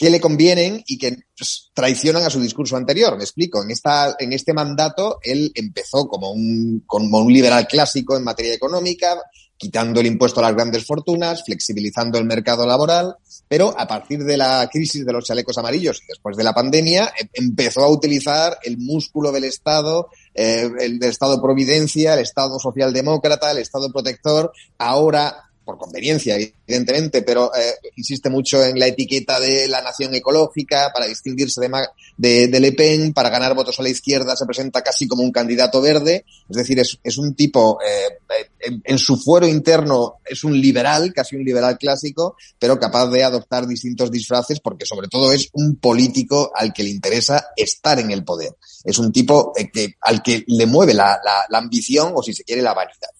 [0.00, 3.18] que le convienen y que pues, traicionan a su discurso anterior.
[3.18, 3.62] Me explico.
[3.62, 8.54] En, esta, en este mandato, él empezó como un, como un liberal clásico en materia
[8.54, 9.20] económica,
[9.58, 13.14] quitando el impuesto a las grandes fortunas, flexibilizando el mercado laboral,
[13.46, 17.12] pero a partir de la crisis de los chalecos amarillos y después de la pandemia,
[17.18, 23.50] em, empezó a utilizar el músculo del Estado, eh, el Estado Providencia, el Estado socialdemócrata,
[23.50, 29.68] el Estado protector, ahora por conveniencia, evidentemente, pero eh, insiste mucho en la etiqueta de
[29.68, 31.70] la nación ecológica para distinguirse de,
[32.16, 35.30] de, de, Le Pen, para ganar votos a la izquierda se presenta casi como un
[35.30, 38.18] candidato verde, es decir, es, es un tipo, eh,
[38.58, 43.22] en, en, su fuero interno es un liberal, casi un liberal clásico, pero capaz de
[43.22, 48.10] adoptar distintos disfraces porque sobre todo es un político al que le interesa estar en
[48.10, 48.56] el poder.
[48.82, 52.42] Es un tipo eh, al que le mueve la, la, la ambición o si se
[52.42, 53.10] quiere la vanidad.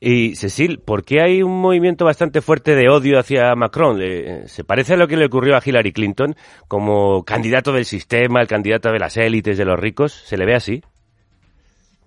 [0.00, 4.00] Y Cecil, ¿por qué hay un movimiento bastante fuerte de odio hacia Macron?
[4.46, 6.36] ¿Se parece a lo que le ocurrió a Hillary Clinton
[6.68, 10.12] como candidato del sistema, el candidato de las élites, de los ricos?
[10.26, 10.82] ¿Se le ve así?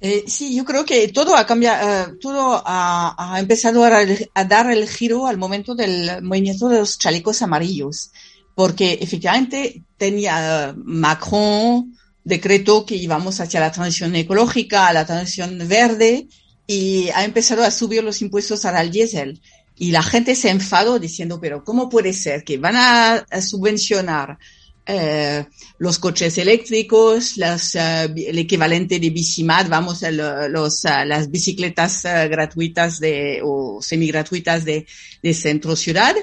[0.01, 4.87] Eh, sí, yo creo que todo ha cambiado, uh, todo ha, empezado a, dar el
[4.87, 8.11] giro al momento del movimiento de los chalecos amarillos,
[8.55, 16.27] porque efectivamente tenía Macron decretó que íbamos hacia la transición ecológica, la transición verde,
[16.69, 19.41] y ha empezado a subir los impuestos al diésel.
[19.75, 24.37] Y la gente se enfadó diciendo, pero ¿cómo puede ser que van a, subvencionar
[24.85, 25.47] eh,
[25.79, 30.17] los coches eléctricos, las, uh, el equivalente de Bicimat, vamos, el,
[30.51, 34.85] los, uh, las bicicletas gratuitas de, o semi-gratuitas de,
[35.23, 36.15] de centro ciudad?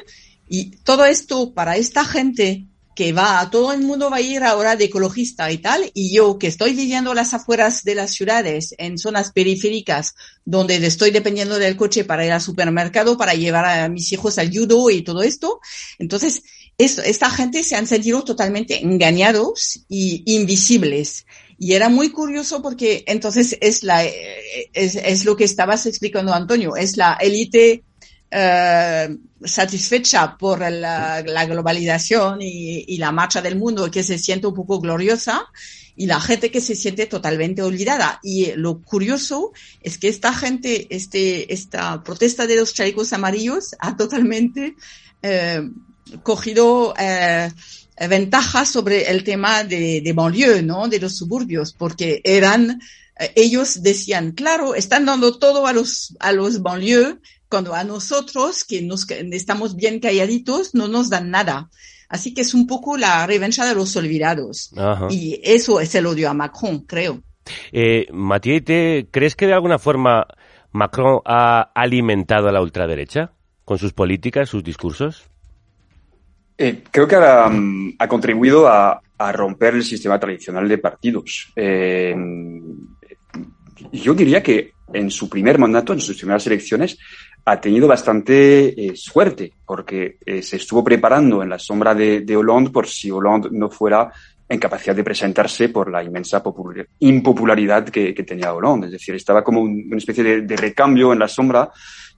[0.49, 4.75] Y todo esto para esta gente que va, todo el mundo va a ir ahora
[4.75, 8.97] de ecologista y tal, y yo que estoy viviendo las afueras de las ciudades, en
[8.97, 10.15] zonas periféricas,
[10.47, 14.51] donde estoy dependiendo del coche para ir al supermercado, para llevar a mis hijos al
[14.51, 15.61] judo y todo esto,
[15.99, 16.43] entonces
[16.79, 21.27] es, esta gente se han sentido totalmente engañados y invisibles.
[21.59, 26.77] Y era muy curioso porque entonces es la, es, es lo que estabas explicando Antonio,
[26.77, 27.85] es la élite
[28.29, 34.81] Uh, satisfecha por la, globalización y, la marcha del mundo que se siente un poco
[34.81, 35.47] gloriosa
[35.95, 38.21] y la gente que se siente totalmente olvidada.
[38.23, 43.97] Y lo curioso es que esta gente, este, esta protesta de los chalecos amarillos ha
[43.97, 44.75] totalmente
[45.23, 45.63] eh,
[46.23, 47.51] cogido eh,
[48.09, 50.89] ventaja sobre el tema de, de banlieue, ¿no?
[50.89, 52.81] De los suburbios, porque eran,
[53.19, 57.17] eh, ellos decían, claro, están dando todo a los, a los banlieues,
[57.49, 61.71] cuando a nosotros, que nos estamos bien calladitos, no nos dan nada.
[62.09, 64.73] Así que es un poco la revancha de los olvidados.
[64.77, 65.09] Ajá.
[65.11, 67.23] Y eso es el odio a Macron, creo.
[67.73, 68.63] Eh, Mathieu,
[69.11, 70.27] ¿crees que de alguna forma
[70.73, 73.33] Macron ha alimentado a la ultraderecha
[73.65, 75.25] con sus políticas, sus discursos?
[76.59, 77.51] Eh, creo que ha,
[77.99, 81.53] ha contribuido a, a, romper el sistema tradicional de partidos.
[81.55, 82.15] Eh,
[83.93, 86.99] yo diría que en su primer mandato, en sus primeras elecciones,
[87.49, 92.37] ha tenido bastante eh, suerte, porque eh, se estuvo preparando en la sombra de, de,
[92.37, 94.13] Hollande por si Hollande no fuera
[94.49, 98.87] en capacidad de presentarse por la inmensa popular, impopularidad que, tenía Hollande.
[98.87, 101.71] Es decir, estaba como un, una especie de, recambio en la sombra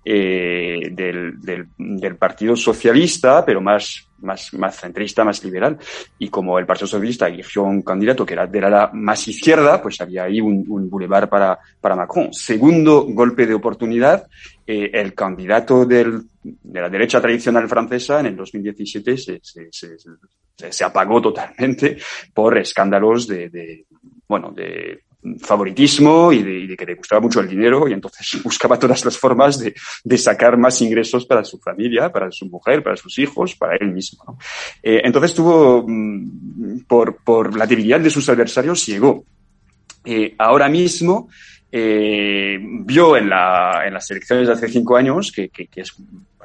[0.04, 5.78] eh, del, del, del, Partido Socialista, pero más más, más centrista, más liberal.
[6.18, 10.00] Y como el Partido Socialista eligió un candidato que era de la más izquierda, pues
[10.00, 12.32] había ahí un, un boulevard para, para Macron.
[12.32, 14.26] Segundo golpe de oportunidad,
[14.66, 20.72] eh, el candidato del, de la derecha tradicional francesa en el 2017 se, se, se,
[20.72, 21.98] se apagó totalmente
[22.34, 23.86] por escándalos de, de
[24.26, 25.04] bueno, de
[25.38, 29.58] favoritismo y de, que le gustaba mucho el dinero y entonces buscaba todas las formas
[29.58, 33.92] de, sacar más ingresos para su familia, para su mujer, para sus hijos, para él
[33.92, 34.38] mismo.
[34.82, 39.24] Eh, entonces tuvo, mm, por, la debilidad de sus adversarios, llegó.
[40.04, 41.28] Eh, ahora mismo
[41.70, 45.94] eh, vio en, la, en, las elecciones de hace cinco años que, que, es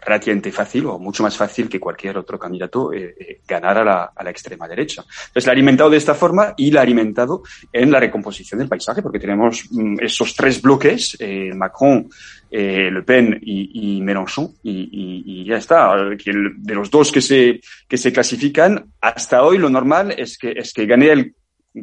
[0.05, 4.11] relativamente fácil o mucho más fácil que cualquier otro candidato eh, eh, ganar a la,
[4.15, 5.01] a la, extrema derecha.
[5.01, 8.67] Entonces la ha alimentado de esta forma y la ha alimentado en la recomposición del
[8.67, 12.09] paisaje, porque tenemos mm, esos tres bloques, eh, Macron,
[12.51, 15.95] Le Pen y, y Mélenchon, y, y, y, ya está.
[15.95, 20.71] De los dos que se, que se clasifican, hasta hoy lo normal es que, es
[20.71, 21.35] que gane el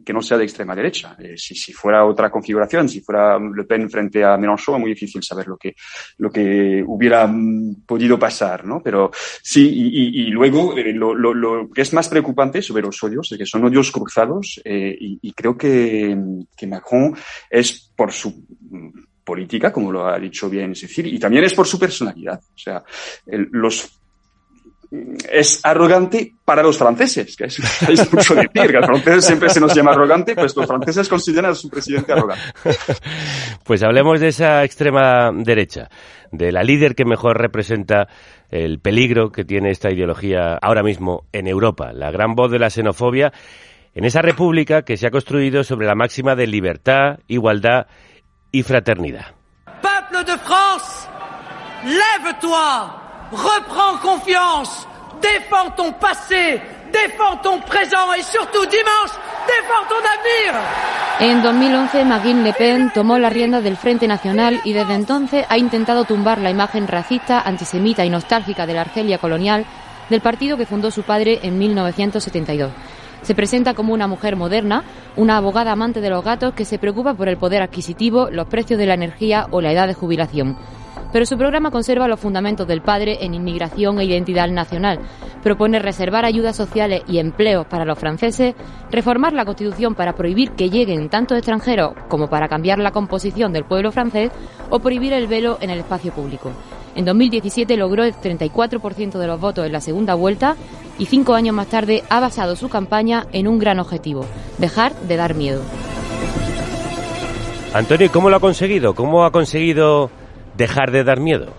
[0.05, 1.17] que no sea de extrema derecha.
[1.19, 4.91] Eh, si, si, fuera otra configuración, si fuera Le Pen frente a Mélenchon, es muy
[4.91, 5.75] difícil saber lo que,
[6.19, 8.81] lo que hubiera mm, podido pasar, ¿no?
[8.83, 12.83] Pero sí, y, y, y luego eh, lo, lo, lo, que es más preocupante sobre
[12.83, 16.17] los odios, es que son odios cruzados, eh, y, creo que,
[16.57, 17.17] que Macron
[17.49, 18.89] es por su mm,
[19.25, 22.41] política, como lo ha dicho bien Cecil, y también es por su personalidad.
[22.41, 22.83] O sea,
[23.27, 24.01] el, los
[24.91, 29.49] es arrogante para los franceses, que es, es mucho decir, que a los franceses siempre
[29.49, 32.43] se nos llama arrogante, pues los franceses consideran a su presidente arrogante.
[33.65, 35.89] Pues hablemos de esa extrema derecha,
[36.33, 38.09] de la líder que mejor representa
[38.49, 42.71] el peligro que tiene esta ideología ahora mismo en Europa, la gran voz de la
[42.71, 43.33] xenofobia,
[43.95, 47.87] en esa república que se ha construido sobre la máxima de libertad, igualdad
[48.51, 49.35] y fraternidad.
[49.81, 51.09] Peuple de France,
[51.85, 53.00] lève-toi!
[53.33, 54.87] Reprends confiance,
[55.21, 56.61] défends ton passé,
[56.93, 59.13] défends ton présent et surtout dimanche,
[59.47, 60.61] défends ton avenir.
[61.21, 65.59] En 2011, Marine Le Pen tomó la rienda del Frente Nacional y desde entonces ha
[65.59, 69.65] intentado tumbar la imagen racista, antisemita y nostálgica de la Argelia colonial
[70.09, 72.73] del partido que fundó su padre en 1972.
[73.23, 74.83] Se presenta como una mujer moderna,
[75.15, 78.79] una abogada amante de los gatos que se preocupa por el poder adquisitivo, los precios
[78.79, 80.57] de la energía o la edad de jubilación
[81.13, 85.01] pero su programa conserva los fundamentos del padre en inmigración e identidad nacional.
[85.43, 88.55] Propone reservar ayudas sociales y empleos para los franceses,
[88.91, 93.65] reformar la Constitución para prohibir que lleguen tanto extranjeros como para cambiar la composición del
[93.65, 94.31] pueblo francés
[94.69, 96.53] o prohibir el velo en el espacio público.
[96.95, 100.57] En 2017 logró el 34% de los votos en la segunda vuelta
[100.99, 104.27] y cinco años más tarde ha basado su campaña en un gran objetivo,
[104.59, 105.63] dejar de dar miedo.
[107.73, 108.95] Antonio, ¿cómo lo ha conseguido?
[108.95, 110.11] ¿Cómo ha conseguido
[110.61, 111.53] dejar de dar miedo?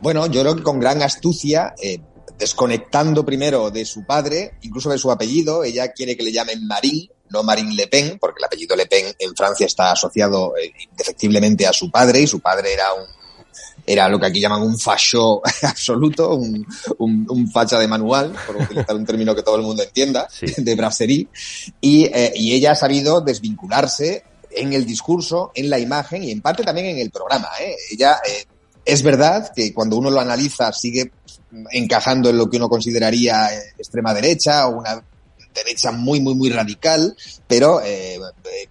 [0.00, 2.00] Bueno, yo creo que con gran astucia, eh,
[2.38, 7.08] desconectando primero de su padre, incluso de su apellido, ella quiere que le llamen Marine,
[7.30, 11.66] no Marine Le Pen, porque el apellido Le Pen en Francia está asociado eh, indefectiblemente
[11.66, 13.06] a su padre y su padre era un
[13.86, 16.66] era lo que aquí llaman un facho absoluto, un,
[16.98, 20.46] un, un, facha de manual, por utilizar un término que todo el mundo entienda, sí.
[20.56, 21.28] de brasserie,
[21.82, 26.40] y, eh, y ella ha sabido desvincularse en el discurso, en la imagen y en
[26.40, 27.48] parte también en el programa.
[27.60, 27.74] ¿eh?
[27.90, 28.44] Ella, eh,
[28.84, 31.10] es verdad que cuando uno lo analiza sigue
[31.70, 35.02] encajando en lo que uno consideraría eh, extrema derecha o una
[35.54, 38.68] derecha muy, muy, muy radical, pero eh, eh,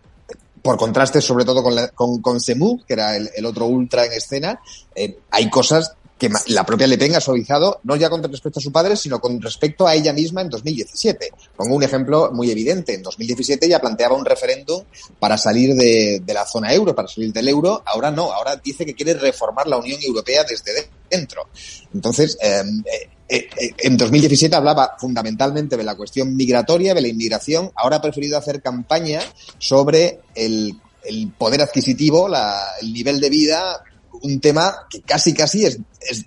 [0.61, 4.13] por contraste sobre todo con, la, con, con que era el, el, otro ultra en
[4.13, 4.59] escena,
[4.93, 8.61] eh, hay cosas que la propia Le Pen ha suavizado, no ya con respecto a
[8.61, 11.31] su padre, sino con respecto a ella misma en 2017.
[11.55, 12.93] Pongo un ejemplo muy evidente.
[12.93, 14.83] En 2017 ella planteaba un referéndum
[15.19, 17.83] para salir de, de, la zona euro, para salir del euro.
[17.85, 21.47] Ahora no, ahora dice que quiere reformar la Unión Europea desde dentro.
[21.93, 22.63] Entonces, eh,
[23.27, 27.71] eh, eh, en 2017 hablaba fundamentalmente de la cuestión migratoria, de la inmigración.
[27.75, 29.21] Ahora ha preferido hacer campaña
[29.57, 30.73] sobre el,
[31.03, 33.83] el poder adquisitivo, la, el nivel de vida
[34.21, 36.25] un tema que casi casi es, es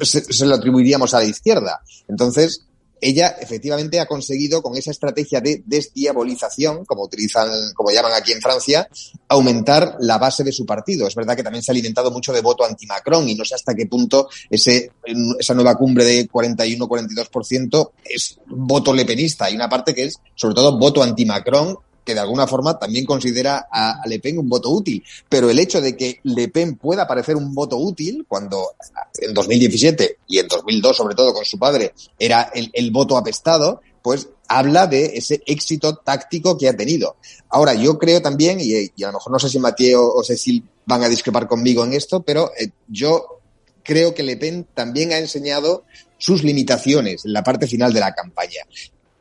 [0.00, 1.80] eh, se, lo atribuiríamos a la izquierda.
[2.08, 2.66] Entonces,
[3.00, 8.40] ella efectivamente ha conseguido con esa estrategia de desdiabolización, como utilizan, como llaman aquí en
[8.40, 8.88] Francia,
[9.28, 11.06] aumentar la base de su partido.
[11.06, 13.74] Es verdad que también se ha alimentado mucho de voto anti-Macron y no sé hasta
[13.74, 14.92] qué punto ese,
[15.38, 19.46] esa nueva cumbre de 41-42% es voto lepenista.
[19.46, 23.66] Hay una parte que es sobre todo voto anti-Macron que de alguna forma también considera
[23.70, 25.02] a, Le Pen un voto útil.
[25.28, 28.72] Pero el hecho de que Le Pen pueda parecer un voto útil, cuando
[29.18, 34.28] en 2017 y en 2002, sobre todo con su padre, era el, voto apestado, pues
[34.46, 37.16] habla de ese éxito táctico que ha tenido.
[37.48, 40.62] Ahora, yo creo también, y, y a lo mejor no sé si Mateo o Cecil
[40.86, 43.40] van a discrepar conmigo en esto, pero eh, yo
[43.82, 45.84] creo que Le Pen también ha enseñado
[46.18, 48.62] sus limitaciones en la parte final de la campaña.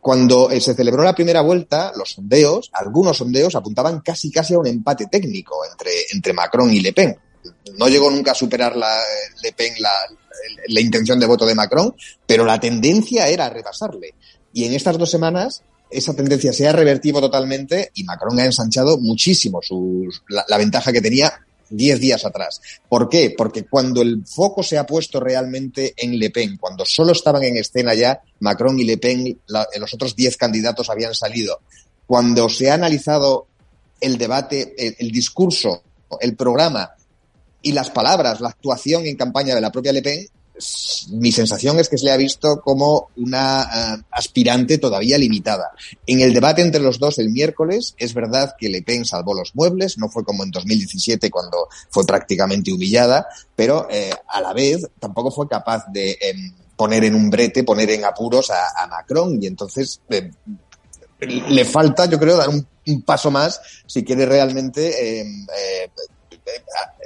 [0.03, 4.59] Cuando eh, se celebró la primera vuelta, los sondeos, algunos sondeos apuntaban casi casi a
[4.59, 7.15] un empate técnico entre, entre Macron y Le Pen.
[7.77, 8.93] No llegó nunca a superar la,
[9.41, 9.93] Le Pen la,
[10.67, 11.95] la intención de voto de Macron,
[12.27, 14.13] pero la tendencia era rebasarle.
[14.51, 18.97] Y en estas dos semanas esa tendencia se ha revertido totalmente y Macron ha ensanchado
[18.97, 21.31] muchísimo su, la, la ventaja que tenía
[21.75, 22.61] 10 días atrás.
[22.87, 23.33] ¿Por qué?
[23.35, 27.57] Porque cuando el foco se ha puesto realmente en Le Pen, cuando solo estaban en
[27.57, 31.61] escena ya Macron y Le Pen, la, los otros 10 candidatos habían salido.
[32.05, 33.47] Cuando se ha analizado
[33.99, 35.83] el debate, el, el discurso,
[36.19, 36.91] el programa
[37.61, 40.27] y las palabras, la actuación en campaña de la propia Le Pen,
[41.11, 45.71] mi sensación es que se le ha visto como una uh, aspirante todavía limitada.
[46.05, 49.55] En el debate entre los dos el miércoles, es verdad que Le Pen salvó los
[49.55, 54.87] muebles, no fue como en 2017 cuando fue prácticamente humillada, pero eh, a la vez
[54.99, 56.33] tampoco fue capaz de eh,
[56.75, 60.31] poner en un brete, poner en apuros a, Macron y entonces eh,
[61.19, 62.67] le falta, yo creo, dar un,
[63.05, 65.89] paso más si quiere realmente eh,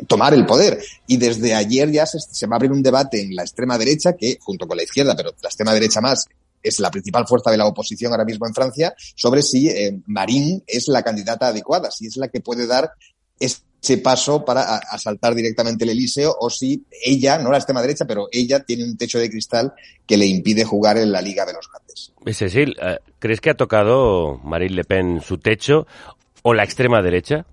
[0.08, 0.82] tomar el poder.
[1.06, 4.38] Y desde ayer ya se, va a abrir un debate en la extrema derecha, que
[4.40, 6.26] junto con la izquierda, pero la extrema derecha más,
[6.62, 10.64] es la principal fuerza de la oposición ahora mismo en Francia, sobre si eh, Marín
[10.68, 12.92] es la candidata adecuada, si es la que puede dar
[13.40, 18.28] ese paso para asaltar directamente el Elíseo o si ella, no la extrema derecha, pero
[18.32, 19.74] ella tiene un techo de cristal
[20.06, 22.12] que le impide jugar en la Liga de los Grandes.
[22.34, 22.76] Cecil,
[23.20, 25.88] ¿crees que ha tocado Marine Le Pen su techo
[26.42, 27.46] o la extrema derecha?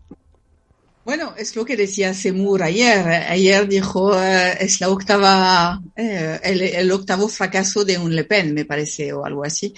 [1.05, 3.07] Bueno, es lo que decía Semur ayer.
[3.07, 8.64] Ayer dijo, uh, es la octava, eh, el, octavo fracaso de un Le Pen, me
[8.64, 9.74] parece, o algo así.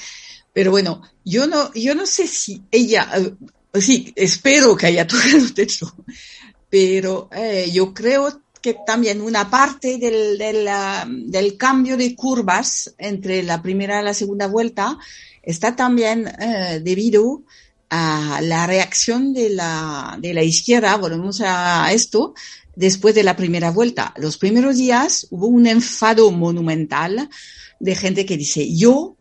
[0.53, 5.37] Pero bueno, yo no, yo no sé si ella, uh, sí, espero que haya tocado
[5.37, 5.93] el techo,
[6.71, 10.69] pero eh, yo creo que también una parte del, del,
[11.31, 14.97] del, cambio de curvas entre la primera y la segunda vuelta
[15.43, 17.43] está también eh, debido
[18.41, 22.35] la reacción de la, de la izquierda, volvemos a esto,
[22.77, 24.15] después de la primera vuelta.
[24.17, 27.29] Los primeros días hubo un enfado monumental
[27.81, 29.17] de gente que dice, yo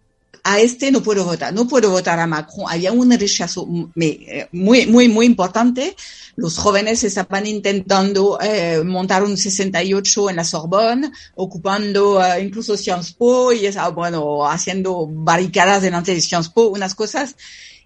[0.48, 2.68] a este no puedo votar, no puedo votar a Macron.
[2.70, 5.96] Había un rechazo muy, muy, muy importante.
[6.36, 13.14] Los jóvenes estaban intentando eh, montar un 68 en la Sorbonne, ocupando eh, incluso Sciences
[13.14, 17.36] Po y bueno, haciendo barricadas delante de Sciences Po, unas cosas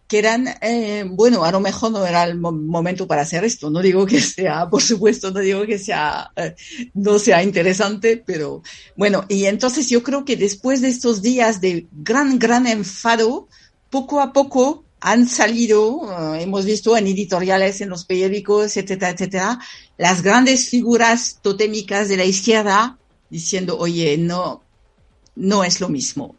[0.10, 3.70] que eran, eh, bueno, a lo mejor no era el mo momento para hacer esto.
[3.70, 6.56] No digo que sea, por supuesto, no digo que sea, eh,
[6.96, 8.64] no sea interesante, pero
[8.98, 13.48] bueno, y entonces yo creo que después de estos días de gran, gran enfado,
[13.92, 19.60] poco a poco han salido, uh, hemos visto en editoriales, en los periódicos, etcétera, etcétera,
[19.98, 22.98] las grandes figuras totémicas de la izquierda
[23.30, 24.64] diciendo, oye, no,
[25.36, 26.36] no es lo mismo.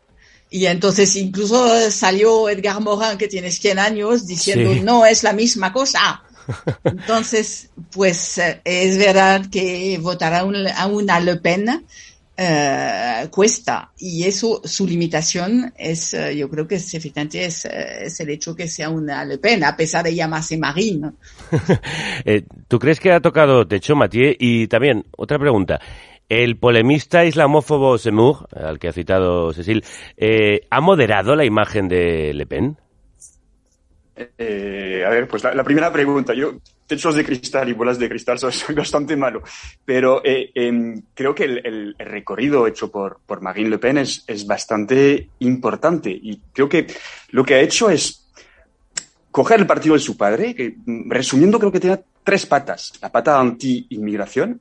[0.50, 4.80] Y entonces incluso salió Edgar Morin, que tiene 100 años, diciendo, sí.
[4.80, 6.24] no es la misma cosa.
[6.84, 13.92] Entonces, pues es verdad que votar a, un, a una Le Pen uh, cuesta.
[13.98, 18.54] Y eso, su limitación es, uh, yo creo que es, efectivamente es, es, el hecho
[18.54, 21.12] que sea una Le Pen, a pesar de llamarse Marine.
[22.24, 24.34] eh, ¿Tú crees que ha tocado techo, Mathieu?
[24.38, 25.80] Y también, otra pregunta.
[26.30, 29.84] El polemista islamófobo Semur, al que ha citado Cecil,
[30.16, 32.78] eh, ¿ha moderado la imagen de Le Pen?
[34.38, 36.32] Eh, a ver, pues la, primera pregunta.
[36.32, 36.52] Yo,
[36.86, 39.42] techos de cristal y bolas de cristal soy, soy bastante malo,
[39.84, 44.22] pero eh, eh, creo que el, el, recorrido hecho por, por Marine Le Pen es,
[44.28, 46.86] es bastante importante y creo que
[47.30, 48.30] lo que ha hecho es
[49.32, 50.76] coger el partido de su padre, que
[51.06, 52.92] resumiendo creo que tiene tres patas.
[53.02, 54.60] La pata anti-inmigración,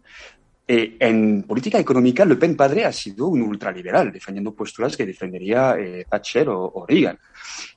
[0.72, 5.76] eh, en política económica, Le Pen padre ha sido un ultraliberal, defendiendo posturas que defendería
[5.80, 7.18] eh, Thatcher o, Reagan.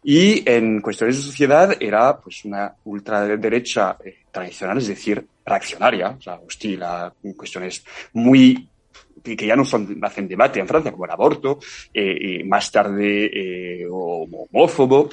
[0.05, 6.21] Y en cuestiones de sociedad era pues una ultraderecha eh, tradicional, es decir, reaccionaria, o
[6.21, 7.83] sea, hostil a cuestiones
[8.13, 8.69] muy
[9.23, 11.61] que ya no son, hacen debate en Francia, como el aborto,
[11.95, 15.09] eh, más tarde homófobo,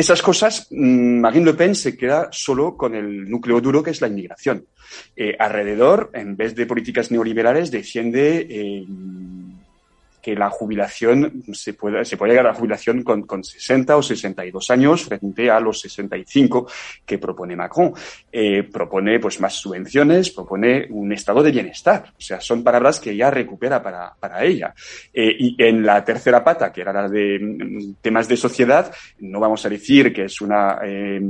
[0.00, 4.00] esas cosas, mmm, Marine Le Pen se queda solo con el núcleo duro que es
[4.00, 4.66] la inmigración.
[5.14, 8.84] Eh, alrededor, en vez de políticas neoliberales, defiende eh,
[10.20, 14.02] que la jubilación se puede, se puede llegar a la jubilación con, con 60 o
[14.02, 16.68] 62 años frente a los 65
[17.04, 17.92] que propone Macron.
[18.32, 22.12] Eh, propone pues más subvenciones, propone un estado de bienestar.
[22.16, 24.74] O sea, son palabras que ella recupera para, para ella.
[25.12, 29.40] Eh, y en la tercera pata, que era la de mm, temas de sociedad, no
[29.40, 31.20] vamos a decir que es una eh,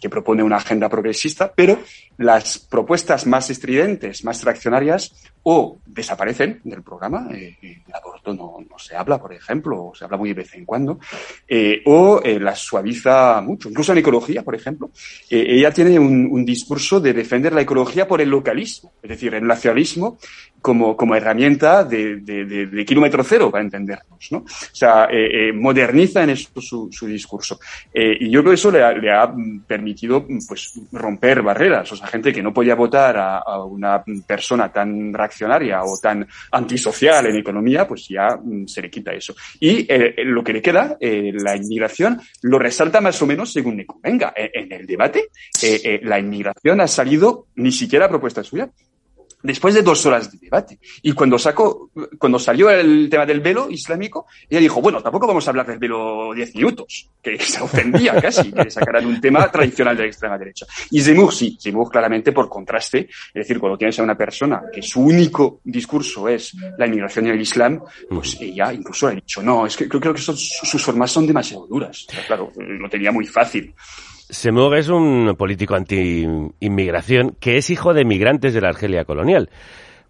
[0.00, 1.80] que propone una agenda progresista, pero
[2.18, 8.78] las propuestas más estridentes, más traccionarias, o desaparecen del programa, eh, el aborto no, no,
[8.78, 10.98] se habla, por ejemplo, o se habla muy de vez en cuando,
[11.48, 14.90] eh, o eh, las suaviza mucho, incluso en ecología, por ejemplo.
[15.30, 19.34] Eh, ella tiene un, un, discurso de defender la ecología por el localismo, es decir,
[19.34, 20.18] el nacionalismo
[20.60, 24.38] como, como herramienta de, de, de, de kilómetro cero, para entendernos, ¿no?
[24.38, 25.08] O sea,
[25.54, 27.58] moderniza en esto su, su discurso.
[27.92, 29.32] y yo creo que eso le ha, le ha,
[29.66, 34.72] permitido pues, romper barreras, o sea, gente que no podía votar a, a una persona
[34.72, 39.34] tan reaccionaria o tan antisocial en economía, pues ya mm, se le quita eso.
[39.58, 43.76] Y eh, lo que le queda, eh, la inmigración, lo resalta más o menos según
[43.76, 44.32] le convenga.
[44.36, 45.28] En, el debate,
[45.62, 48.70] eh, la inmigración ha salido ni siquiera propuesta suya
[49.42, 50.78] después de dos horas de debate.
[51.02, 55.46] Y cuando sacó, cuando salió el tema del velo islámico, ella dijo, bueno, tampoco vamos
[55.46, 59.96] a hablar del velo diez minutos, que se ofendía casi que sacaran un tema tradicional
[59.96, 60.66] de la extrema derecha.
[60.90, 64.82] Y Zemmour sí, Zemmour claramente por contraste, es decir, cuando tienes a una persona que
[64.82, 69.42] su único discurso es la inmigración y el Islam, pues ella incluso le ha dicho,
[69.42, 72.06] no, es que creo, creo que son, sus formas son demasiado duras.
[72.26, 73.74] Claro, lo tenía muy fácil.
[74.30, 79.50] Semur es un político anti-inmigración que es hijo de migrantes de la Argelia colonial.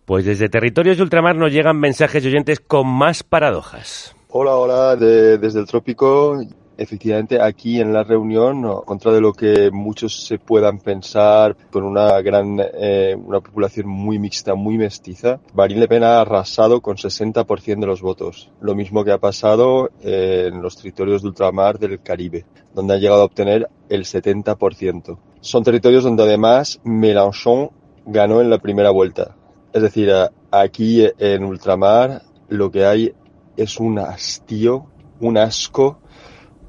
[0.05, 4.15] Pues desde territorios de ultramar nos llegan mensajes oyentes con más paradojas.
[4.29, 6.39] Hola, hola, de, desde el trópico.
[6.81, 12.19] Efectivamente, aquí en la reunión, contra de lo que muchos se puedan pensar, con una
[12.23, 17.81] gran, eh, una población muy mixta, muy mestiza, Marine Le Pen ha arrasado con 60%
[17.81, 18.51] de los votos.
[18.63, 23.21] Lo mismo que ha pasado en los territorios de ultramar del Caribe, donde ha llegado
[23.21, 25.19] a obtener el 70%.
[25.43, 27.73] Son territorios donde además Mélenchon
[28.07, 29.37] ganó en la primera vuelta.
[29.75, 30.11] Es decir,
[30.51, 33.13] aquí en ultramar lo que hay
[33.59, 34.87] es un hastío,
[35.21, 35.99] un asco,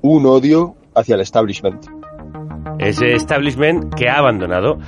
[0.01, 1.85] un odio hacia el establishment.
[2.79, 4.79] Ese establishment que ha abandonado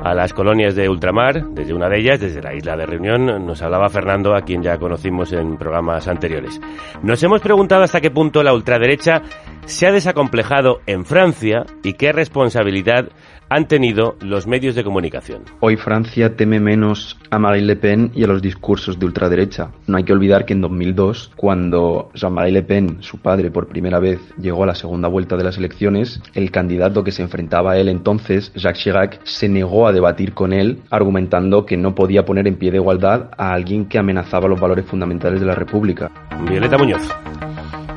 [0.00, 3.62] a las colonias de ultramar, desde una de ellas, desde la isla de Reunión, nos
[3.62, 6.60] hablaba Fernando, a quien ya conocimos en programas anteriores.
[7.02, 9.22] Nos hemos preguntado hasta qué punto la ultraderecha
[9.66, 13.08] se ha desacomplejado en Francia y qué responsabilidad
[13.48, 15.42] han tenido los medios de comunicación.
[15.60, 19.70] Hoy Francia teme menos a Marine Le Pen y a los discursos de ultraderecha.
[19.86, 24.00] No hay que olvidar que en 2002, cuando Jean-Marie Le Pen, su padre, por primera
[24.00, 27.78] vez llegó a la segunda vuelta de las elecciones, el candidato que se enfrentaba a
[27.78, 32.48] él entonces, Jacques Chirac, se negó a debatir con él, argumentando que no podía poner
[32.48, 36.10] en pie de igualdad a alguien que amenazaba los valores fundamentales de la República.
[36.48, 37.08] Violeta Muñoz.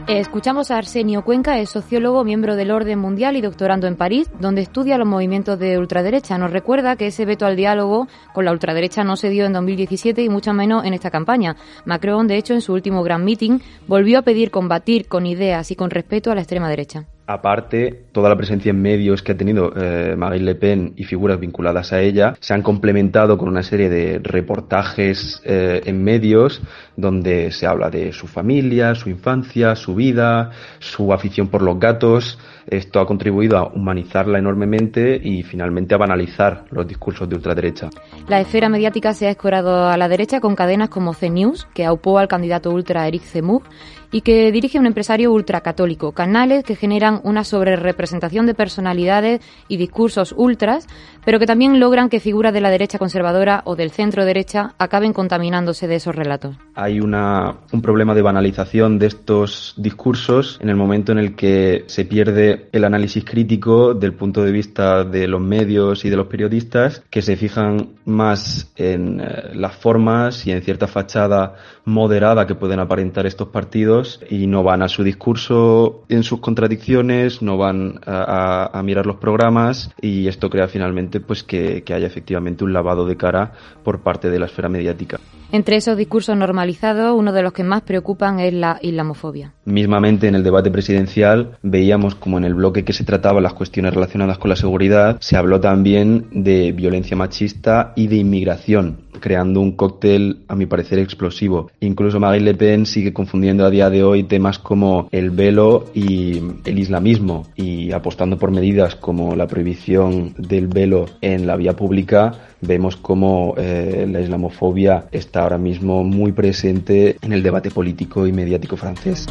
[0.09, 4.63] Escuchamos a Arsenio Cuenca, es sociólogo, miembro del Orden Mundial y doctorando en París, donde
[4.63, 6.39] estudia los movimientos de ultraderecha.
[6.39, 10.23] Nos recuerda que ese veto al diálogo con la ultraderecha no se dio en 2017
[10.23, 11.57] y mucho menos en esta campaña.
[11.85, 15.75] Macron, de hecho, en su último gran meeting, volvió a pedir combatir con ideas y
[15.75, 17.05] con respeto a la extrema derecha.
[17.31, 21.39] Aparte, toda la presencia en medios que ha tenido eh, Marine Le Pen y figuras
[21.39, 26.59] vinculadas a ella se han complementado con una serie de reportajes eh, en medios
[26.97, 30.49] donde se habla de su familia, su infancia, su vida,
[30.79, 32.39] su afición por los gatos.
[32.69, 37.89] Esto ha contribuido a humanizarla enormemente y finalmente a banalizar los discursos de ultraderecha.
[38.27, 42.19] La esfera mediática se ha escorado a la derecha con cadenas como CNews, que aupó
[42.19, 43.63] al candidato ultra Eric Zemmour,
[44.11, 50.33] y que dirige un empresario ultracatólico, canales que generan una sobrerepresentación de personalidades y discursos
[50.35, 50.87] ultras,
[51.29, 55.13] pero que también logran que figuras de la derecha conservadora o del centro derecha acaben
[55.13, 56.55] contaminándose de esos relatos.
[56.73, 62.05] Hay un problema de banalización de estos discursos en el momento en el que se
[62.05, 67.03] pierde el análisis crítico del punto de vista de los medios y de los periodistas
[67.11, 71.53] que se fijan más en eh, las formas y en cierta fachada
[71.89, 77.41] moderada que pueden aparentar estos partidos y no van a su discurso en sus contradicciones,
[77.41, 81.93] no van a, a, a mirar los programas y esto crea finalmente pues que, que
[81.93, 85.19] haya efectivamente un lavado de cara por parte de la esfera mediática.
[85.51, 89.53] Entre esos discursos normalizados, uno de los que más preocupan es la islamofobia.
[89.65, 93.95] Mismamente en el debate presidencial veíamos como en el bloque que se trataba las cuestiones
[93.95, 99.73] relacionadas con la seguridad se habló también de violencia machista y de inmigración, creando un
[99.73, 101.71] cóctel, a mi parecer, explosivo.
[101.81, 106.41] Incluso Marine Le Pen sigue confundiendo a día de hoy temas como el velo y
[106.65, 112.33] el islamismo y apostando por medidas como la prohibición del velo en la vía pública,
[112.61, 118.33] vemos cómo eh, la islamofobia está ahora mismo muy presente en el debate político y
[118.33, 119.27] mediático francés.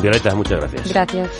[0.00, 0.92] Violeta, muchas gracias.
[0.92, 1.30] Gracias.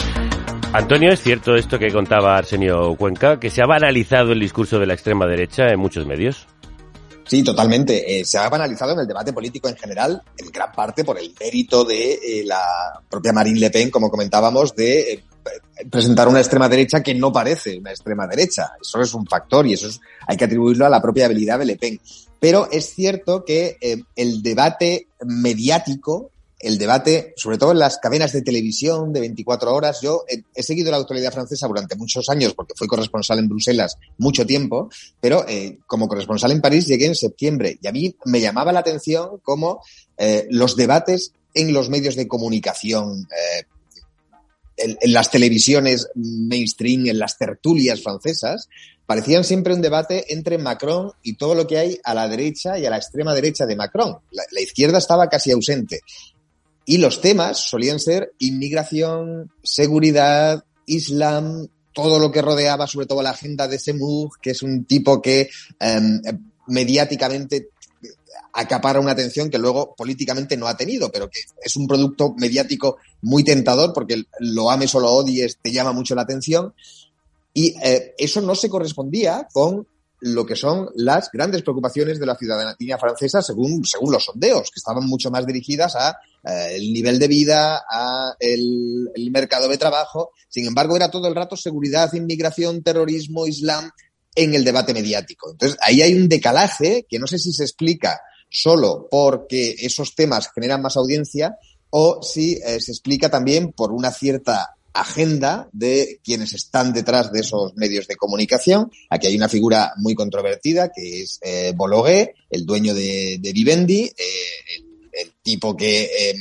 [0.72, 4.86] Antonio, ¿es cierto esto que contaba Arsenio Cuenca, que se ha banalizado el discurso de
[4.86, 6.46] la extrema derecha en muchos medios?
[7.30, 8.18] Sí, totalmente.
[8.18, 11.32] Eh, se ha banalizado en el debate político en general, en gran parte por el
[11.38, 12.60] mérito de eh, la
[13.08, 15.22] propia Marine Le Pen, como comentábamos, de eh,
[15.88, 18.72] presentar una extrema derecha que no parece una extrema derecha.
[18.82, 21.66] Eso es un factor y eso es, hay que atribuirlo a la propia habilidad de
[21.66, 22.00] Le Pen.
[22.40, 23.76] Pero es cierto que
[24.16, 30.00] el debate mediático el debate, sobre todo en las cadenas de televisión de 24 horas.
[30.02, 34.46] Yo he, seguido la actualidad francesa durante muchos años porque fui corresponsal en Bruselas mucho
[34.46, 34.90] tiempo,
[35.20, 38.80] pero eh, como corresponsal en París llegué en septiembre y a mí me llamaba la
[38.80, 39.82] atención cómo
[40.18, 43.64] eh, los debates en los medios de comunicación, eh,
[44.76, 48.68] en, las televisiones mainstream, en las tertulias francesas,
[49.06, 52.86] parecían siempre un debate entre Macron y todo lo que hay a la derecha y
[52.86, 54.18] a la extrema derecha de Macron.
[54.30, 56.00] La izquierda estaba casi ausente.
[56.90, 63.30] Y los temas solían ser inmigración, seguridad, islam, todo lo que rodeaba sobre todo la
[63.30, 65.48] agenda de Semur, que es un tipo que
[65.80, 66.20] um,
[66.66, 67.68] mediáticamente
[68.54, 72.96] acapara una atención que luego políticamente no ha tenido, pero que es un producto mediático
[73.22, 76.74] muy tentador porque lo ames o lo odies, te llama mucho la atención.
[77.54, 79.86] Y eh, eso no se correspondía con
[80.20, 84.78] lo que son las grandes preocupaciones de la ciudadanía francesa según, según los sondeos, que
[84.78, 90.32] estaban mucho más dirigidas a eh, el nivel de vida, a el, mercado de trabajo.
[90.48, 93.90] Sin embargo, era todo el rato seguridad, inmigración, terrorismo, islam
[94.34, 95.50] en el debate mediático.
[95.50, 100.50] Entonces, ahí hay un decalaje que no sé si se explica solo porque esos temas
[100.52, 101.56] generan más audiencia
[101.90, 107.40] o si eh, se explica también por una cierta agenda de quienes están detrás de
[107.40, 108.90] esos medios de comunicación.
[109.08, 114.12] Aquí hay una figura muy controvertida que es eh, Bologué, el dueño de, Vivendi, eh,
[115.12, 116.34] el, tipo que eh,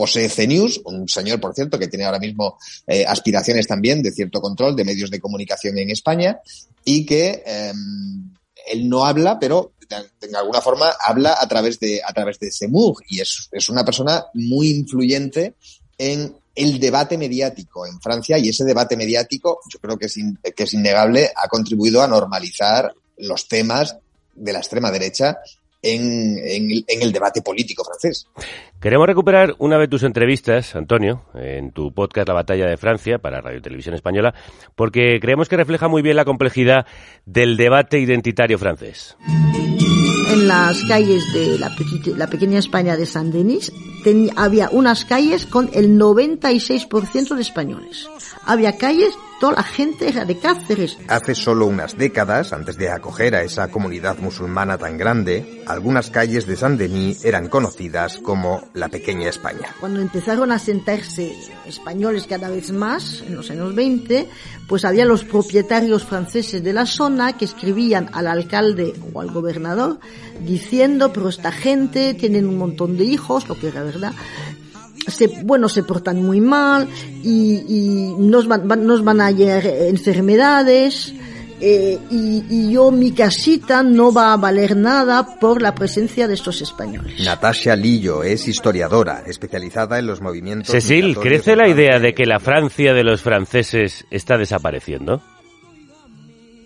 [0.00, 4.40] posee CNews, un señor, por cierto, que tiene ahora mismo eh, aspiraciones también de cierto
[4.40, 6.40] control de medios de comunicación en España
[6.84, 8.32] y que em,
[8.66, 12.50] él no habla, pero de, de, alguna forma habla a través de, a través de
[12.50, 15.54] Semur y es, es una persona muy influyente
[15.98, 20.38] en el debate mediático en Francia y ese debate mediático, yo creo que es, in,
[20.56, 23.96] que es innegable, ha contribuido a normalizar los temas
[24.34, 25.38] de la extrema derecha
[25.82, 28.26] en, en, en, el debate político francés.
[28.80, 33.40] Queremos recuperar una de tus entrevistas, Antonio, en tu podcast La Batalla de Francia para
[33.40, 34.34] Radio Televisión Española,
[34.74, 36.86] porque creemos que refleja muy bien la complejidad
[37.24, 39.16] del debate identitario francés.
[40.32, 41.74] En las calles de la,
[42.16, 43.72] la pequeña España de Saint-Denis
[44.36, 48.08] había unas calles con el 96% de españoles.
[48.46, 50.98] Había calles toda la gente era de Cáceres.
[51.08, 56.46] Hace solo unas décadas, antes de acoger a esa comunidad musulmana tan grande, algunas calles
[56.46, 59.74] de Saint-Denis eran conocidas como la pequeña España.
[59.80, 61.34] Cuando empezaron a sentarse
[61.66, 64.28] españoles cada vez más, en los años 20,
[64.68, 69.98] pues había los propietarios franceses de la zona que escribían al alcalde o al gobernador
[70.44, 74.12] diciendo, pero esta gente tienen un montón de hijos, lo que era verdad,
[75.06, 76.88] se, bueno, se portan muy mal
[77.22, 81.14] y, y nos, van, van, nos van a llegar enfermedades.
[81.62, 86.32] Eh, y, y, yo, mi casita no va a valer nada por la presencia de
[86.32, 87.20] estos españoles.
[87.22, 90.70] Natasha Lillo es historiadora, especializada en los movimientos.
[90.70, 95.22] Cecil, ¿crece la idea de que la Francia de los franceses está desapareciendo?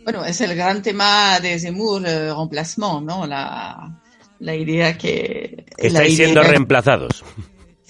[0.05, 3.27] Bueno, es el gran tema de Zemmour, el remplacement, ¿no?
[3.27, 4.01] La,
[4.45, 5.65] la idea que...
[5.79, 7.25] estáis siendo reemplazados.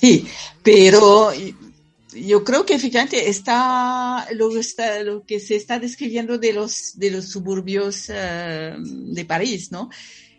[0.00, 0.26] Sí,
[0.62, 1.32] pero
[2.14, 7.10] yo creo que efectivamente está lo, está, lo que se está describiendo de los, de
[7.10, 9.90] los suburbios uh, de París, ¿no?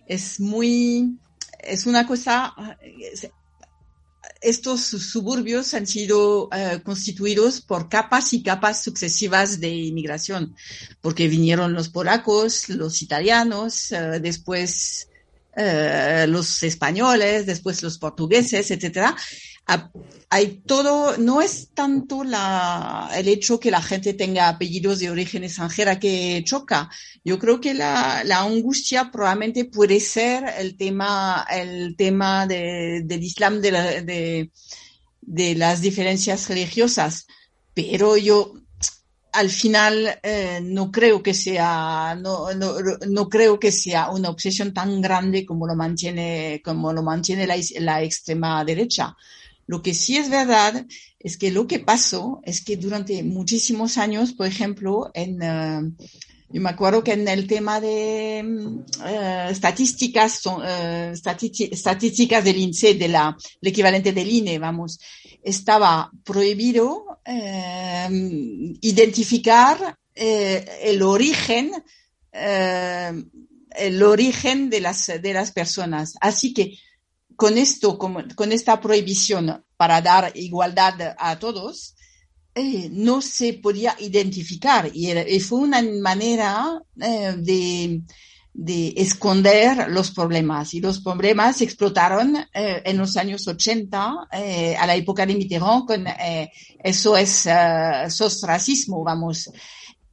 [0.08, 1.18] Es muy,
[1.60, 2.54] es una cosa,
[4.40, 10.56] estos suburbios han sido uh, constituidos por capas y capas sucesivas de inmigración,
[11.02, 15.10] porque vinieron los polacos, los italianos, uh, después
[15.58, 19.16] Uh, los españoles, después los portugueses, etcétera.
[20.30, 25.46] Hay todo, no es tanto la, el hecho que la gente tenga apellidos de origen
[25.46, 26.90] extranjera que choca.
[27.24, 33.24] Yo creo que la, la angustia probablemente puede ser el tema, el tema de, del
[33.24, 34.52] Islam, de, la, de,
[35.22, 37.28] de las diferencias religiosas.
[37.74, 38.54] Pero yo,
[39.36, 42.76] al final eh, no creo que sea no, no,
[43.08, 48.02] no, creo que sea una obsesión tan grande como lo mantiene como lo mantiene la,
[48.02, 49.16] extrema derecha.
[49.68, 50.86] Lo que sí es verdad
[51.20, 55.94] es que lo que pasó es que durante muchísimos años por ejemplo en uh,
[56.50, 62.94] Yo me acuerdo que en el tema de eh, estadísticas, son, eh, estadísticas del INSEE,
[62.94, 65.00] de la, el equivalente del INE, vamos,
[65.44, 68.08] estaba prohibido eh,
[68.82, 71.72] identificar el origen,
[72.32, 76.16] el origen de las, de las personas.
[76.22, 76.78] Así que
[77.36, 81.96] con esto, con, con esta prohibición para dar igualdad a todos,
[82.58, 88.02] eh, no se podía identificar y, fue una manera eh, de,
[88.58, 94.28] de, esconder los problemas y los problemas explotaron eh, en los años 80
[94.80, 96.06] a la época de Mitterrand con
[96.84, 97.48] eso es
[98.10, 99.50] sos racismo vamos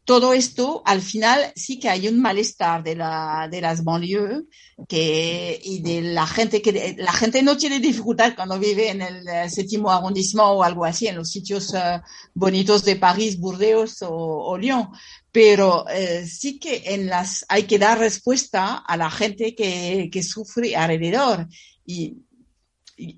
[0.04, 4.42] todo esto, al final sí que hay un malestar de, la, de las banlieues
[4.88, 9.28] que, y de la gente que la gente no tiene dificultad cuando vive en el
[9.28, 12.00] eh, séptimo arrondissement o algo así, en los sitios eh,
[12.34, 14.88] bonitos de París, Burdeos o, o Lyon.
[15.32, 20.76] Pero eh, sí que en las hay que dar respuesta a la gente que, sufre
[20.76, 21.48] alrededor.
[21.86, 22.18] Y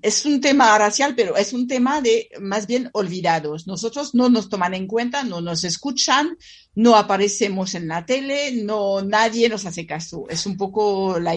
[0.01, 3.67] es un tema racial, pero es un tema de más bien olvidados.
[3.67, 6.37] Nosotros no nos toman en cuenta, no nos escuchan,
[6.73, 10.25] no aparecemos en la tele, no nadie nos hace caso.
[10.29, 11.35] Es un poco la,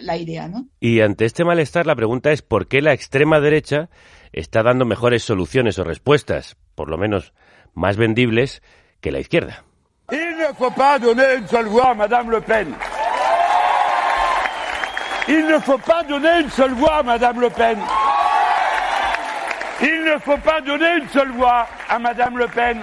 [0.00, 0.66] la, idea, ¿no?
[0.80, 3.90] Y ante este malestar, la pregunta es por qué la extrema derecha
[4.32, 7.34] está dando mejores soluciones o respuestas, por lo menos
[7.74, 8.62] más vendibles,
[9.00, 9.64] que la izquierda.
[10.46, 12.66] Ne faut pas donner une seule voix a Madame Le Pen.
[15.26, 17.78] Il ne faut pas donner une seule voix à Madame Le Pen.
[19.80, 22.78] Il ne faut pas donner une seule voix à Madame Le Pen.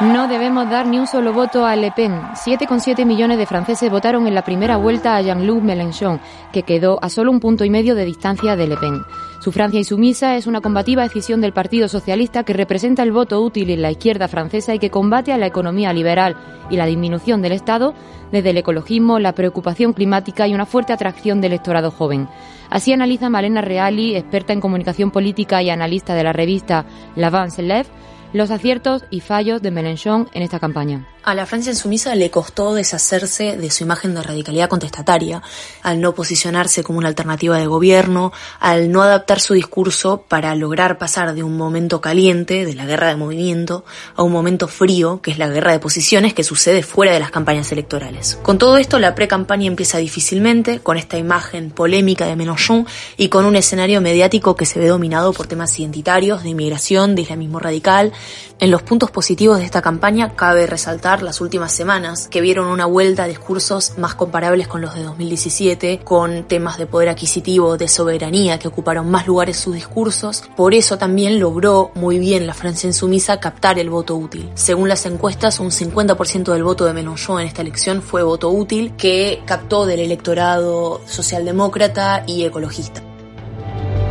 [0.00, 2.20] No debemos dar ni un solo voto a Le Pen.
[2.34, 6.18] 7,7 millones de franceses votaron en la primera vuelta a Jean-Luc Mélenchon,
[6.52, 9.04] que quedó a solo un punto y medio de distancia de Le Pen.
[9.40, 13.70] Su Francia insumisa es una combativa decisión del Partido Socialista que representa el voto útil
[13.70, 16.36] en la izquierda francesa y que combate a la economía liberal
[16.70, 17.94] y la disminución del Estado
[18.32, 22.28] desde el ecologismo, la preocupación climática y una fuerte atracción del electorado joven.
[22.68, 26.84] Así analiza Malena Reali, experta en comunicación política y analista de la revista
[27.14, 27.86] L'Avance Lève,
[28.32, 31.06] los aciertos y fallos de Mélenchon en esta campaña.
[31.28, 35.42] A la Francia insumisa le costó deshacerse de su imagen de radicalidad contestataria,
[35.82, 40.96] al no posicionarse como una alternativa de gobierno, al no adaptar su discurso para lograr
[40.96, 43.84] pasar de un momento caliente, de la guerra de movimiento,
[44.16, 47.30] a un momento frío, que es la guerra de posiciones que sucede fuera de las
[47.30, 48.38] campañas electorales.
[48.42, 52.86] Con todo esto, la pre-campaña empieza difícilmente, con esta imagen polémica de Mélenchon
[53.18, 57.20] y con un escenario mediático que se ve dominado por temas identitarios, de inmigración, de
[57.20, 58.14] islamismo radical.
[58.60, 62.86] En los puntos positivos de esta campaña cabe resaltar las últimas semanas, que vieron una
[62.86, 67.86] vuelta a discursos más comparables con los de 2017, con temas de poder adquisitivo, de
[67.86, 70.42] soberanía, que ocuparon más lugares sus discursos.
[70.56, 74.50] Por eso también logró muy bien la Francia insumisa captar el voto útil.
[74.54, 78.92] Según las encuestas, un 50% del voto de Mélenchon en esta elección fue voto útil,
[78.96, 83.02] que captó del electorado socialdemócrata y ecologista.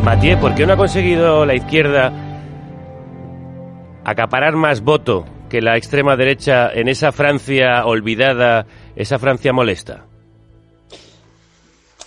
[0.05, 2.26] Mathieu, ¿por qué no ha conseguido la izquierda
[4.07, 10.05] acaparar más voto que la extrema derecha en esa Francia olvidada, esa Francia molesta?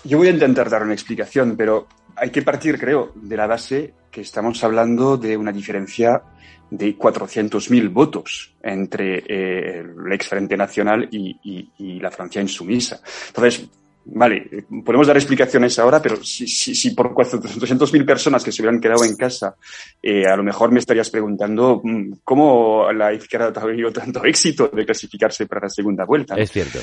[0.05, 1.87] Yo voy a intentar dar una explicación, pero
[2.17, 6.23] hay que partir, creo, de la base que estamos hablando de una diferencia
[6.71, 13.03] de 400.000 votos entre eh, el ex Frente Nacional y, y, la Francia insumisa.
[13.27, 13.69] Entonces,
[14.03, 18.81] Vale, podemos dar explicaciones ahora, pero si, si, si por 200.000 personas que se hubieran
[18.81, 19.55] quedado en casa,
[20.03, 24.69] eh, a lo mejor me estarías preguntando mm, cómo la izquierda ha tenido tanto éxito
[24.69, 26.35] de clasificarse para la segunda vuelta.
[26.37, 26.81] Es cierto.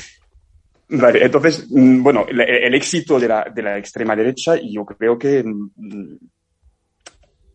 [0.90, 5.42] Vale, entonces, mm, bueno, el, éxito de la, de la, extrema derecha, yo creo que
[5.44, 6.16] mm,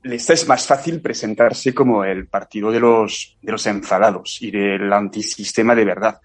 [0.03, 4.91] les es más fácil presentarse como el partido de los, de los enfadados y del
[4.91, 6.19] antisistema de verdad.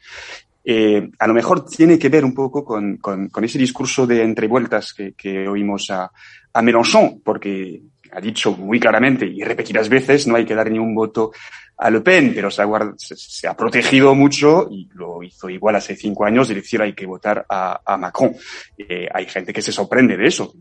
[0.70, 4.22] Eh, a lo mejor tiene que ver un poco con, con, con ese discurso de
[4.22, 6.12] entrevueltas que, que oímos a,
[6.52, 7.80] a Mélenchon, porque
[8.12, 11.32] ha dicho muy claramente y repetidas veces no hay que dar ni un voto
[11.78, 16.48] a Le Pen, pero se ha, protegido mucho y lo hizo igual hace cinco años
[16.48, 18.34] de decir hay que votar a, a Macron.
[18.76, 20.52] Eh, hay gente que se sorprende de eso.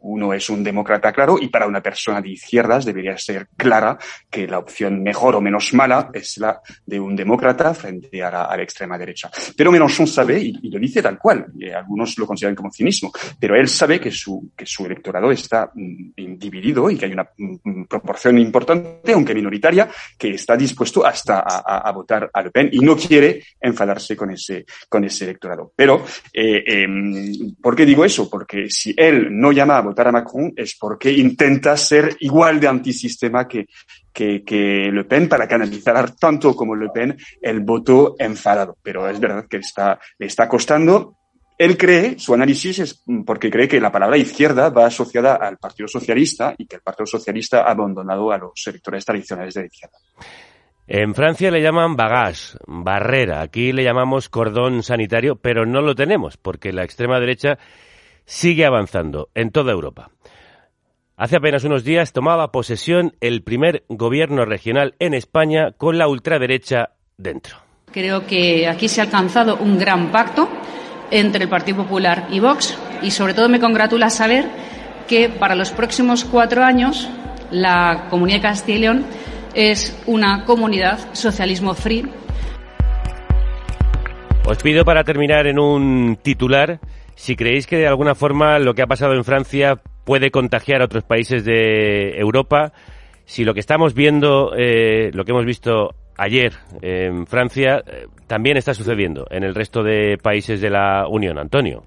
[0.00, 3.98] Uno es un demócrata claro y para una persona de izquierdas debería ser clara
[4.30, 8.62] que la opción mejor o menos mala es la de un demócrata frente a la,
[8.64, 9.30] extrema derecha.
[9.56, 13.54] Pero Mélenchon sabe, y, lo dice tal cual, y algunos lo consideran como cinismo, pero
[13.56, 17.84] él sabe que su, que su electorado está mm, dividido y que hay una mm,
[17.84, 22.96] proporción importante, aunque minoritaria, que está dispuesto hasta a, votar a Le Pen y no
[22.96, 25.72] quiere enfadarse con ese, con ese electorado.
[25.76, 28.30] Pero, eh, em, ¿por qué digo eso?
[28.30, 32.68] Porque si él no llama a votar a Macron es porque intenta ser igual de
[32.68, 33.66] antisistema que,
[34.12, 38.76] que, que Le Pen para canalizar tanto como Le Pen el voto enfadado.
[38.82, 41.16] Pero es verdad que está, le está costando
[41.56, 45.86] él cree, su análisis es porque cree que la palabra izquierda va asociada al Partido
[45.86, 49.98] Socialista y que el Partido Socialista ha abandonado a los sectores tradicionales de la izquierda.
[50.86, 53.40] En Francia le llaman bagage, barrera.
[53.40, 57.58] Aquí le llamamos cordón sanitario, pero no lo tenemos porque la extrema derecha
[58.24, 60.10] sigue avanzando en toda Europa.
[61.16, 66.90] Hace apenas unos días tomaba posesión el primer gobierno regional en España con la ultraderecha
[67.16, 67.56] dentro.
[67.92, 70.48] Creo que aquí se ha alcanzado un gran pacto
[71.12, 74.46] entre el Partido Popular y Vox y sobre todo me congratula saber
[75.06, 77.08] que para los próximos cuatro años
[77.52, 79.04] la Comunidad de Castilla y León
[79.54, 82.10] es una comunidad socialismo free.
[84.46, 86.80] Os pido para terminar en un titular
[87.16, 90.86] si creéis que de alguna forma lo que ha pasado en Francia puede contagiar a
[90.86, 92.72] otros países de Europa,
[93.24, 98.56] si lo que estamos viendo, eh, lo que hemos visto ayer en Francia eh, también
[98.56, 101.38] está sucediendo en el resto de países de la Unión.
[101.38, 101.84] Antonio.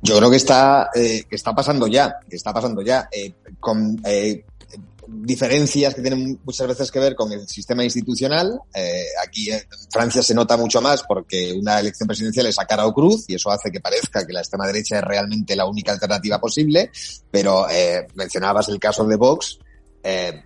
[0.00, 3.08] Yo creo que está, eh, que está pasando ya, que está pasando ya,
[3.60, 3.96] con
[5.12, 8.60] diferencias que tienen muchas veces que ver con el sistema institucional.
[9.24, 9.60] aquí en
[9.90, 13.34] Francia se nota mucho más porque una elección presidencial es a cara o cruz y
[13.34, 16.90] eso hace que parezca que la extrema derecha es realmente la única alternativa posible.
[17.30, 17.66] Pero
[18.14, 19.58] mencionabas el caso de Vox.
[20.02, 20.42] Eh,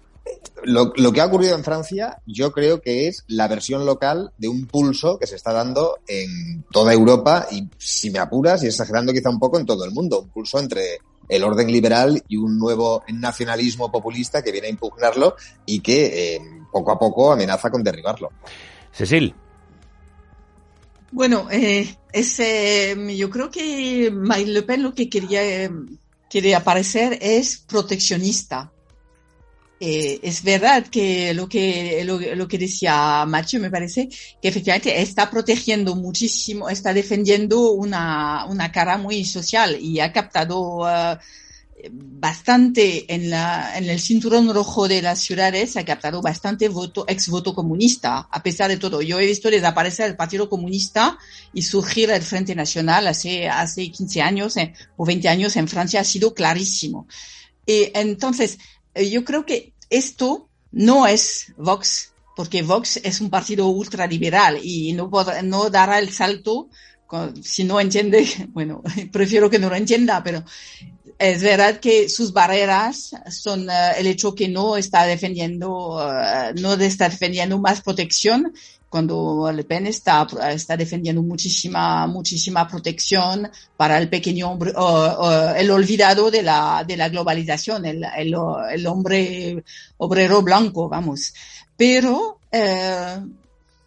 [0.64, 4.48] lo, lo, que ha ocurrido en Francia, yo creo que es la versión local de
[4.48, 9.12] un pulso que se está dando en toda Europa y, si me apuras, y exagerando
[9.12, 10.98] quizá un poco en todo el mundo, un pulso entre
[11.28, 16.40] el orden liberal y un nuevo nacionalismo populista que viene a impugnarlo y que eh,
[16.72, 18.30] poco a poco amenaza con derribarlo.
[18.92, 19.34] Cecil.
[21.12, 25.70] Bueno, eh, ese, yo creo que Marine Le Pen lo que quería,
[26.28, 28.72] quería parecer es proteccionista
[29.78, 34.08] eh, es verdad que lo que lo, que decía Macho me parece
[34.40, 40.78] que efectivamente está protegiendo muchísimo, está defendiendo una, una cara muy social y ha captado
[40.80, 41.18] uh,
[41.90, 47.28] bastante en, la, en el cinturón rojo de las ciudades, ha captado bastante voto, ex
[47.28, 49.02] voto comunista, a pesar de todo.
[49.02, 51.18] Yo he visto desaparecer el Partido Comunista
[51.52, 56.00] y surgir el Frente Nacional hace, hace 15 años eh, o 20 años en Francia,
[56.00, 57.06] ha sido clarísimo.
[57.66, 58.58] Y entonces, eh,
[59.02, 65.10] yo creo que esto no es Vox, porque Vox es un partido ultraliberal y no,
[65.42, 66.68] no dará el salto
[67.42, 68.82] si no entiende, bueno,
[69.12, 70.44] prefiero que no lo entienda, pero
[71.18, 76.74] es verdad que sus barreras son eh, el hecho que no está defendiendo, eh, no
[76.74, 78.52] está defendiendo más protección
[78.88, 84.72] cuando Le Pen está, está defendiendo muchísima, muchísima protección para el pequeño hombre,
[85.56, 88.34] el olvidado de la, de la globalización, el, el,
[88.72, 89.64] el hombre
[89.98, 91.34] obrero blanco, vamos.
[91.76, 93.18] Pero, eh,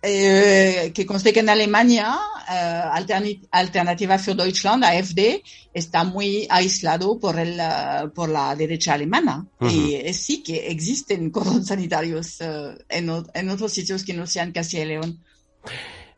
[0.02, 2.18] eh, que conste que en Alemania,
[2.50, 5.41] eh, Alternativa für Deutschland, AfD,
[5.74, 9.45] está muy aislado por, el, uh, por la derecha alemana.
[9.60, 9.72] Uh -huh.
[9.72, 14.52] Y eh, sí que existen cordones sanitarios uh, en, en, otros sitios que no sean
[14.52, 15.20] Castilla y León.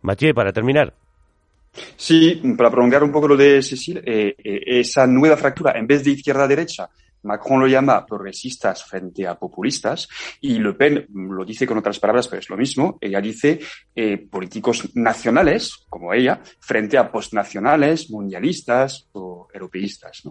[0.01, 0.93] Mathieu, para terminar.
[1.95, 6.03] Sí, para prolongar un poco lo de Cecil, eh, eh, esa nueva fractura, en vez
[6.03, 6.89] de izquierda-derecha,
[7.23, 10.07] Macron lo llama progresistas frente a populistas
[10.39, 12.97] y Le Pen lo dice con otras palabras, pero es lo mismo.
[13.01, 13.59] Ella dice
[13.95, 20.23] eh, políticos nacionales, como ella, frente a postnacionales, mundialistas o europeístas.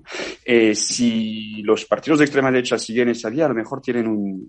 [0.45, 4.41] Eh, si los partidos de extrema derecha siguen esa vía, a lo mejor tienen un,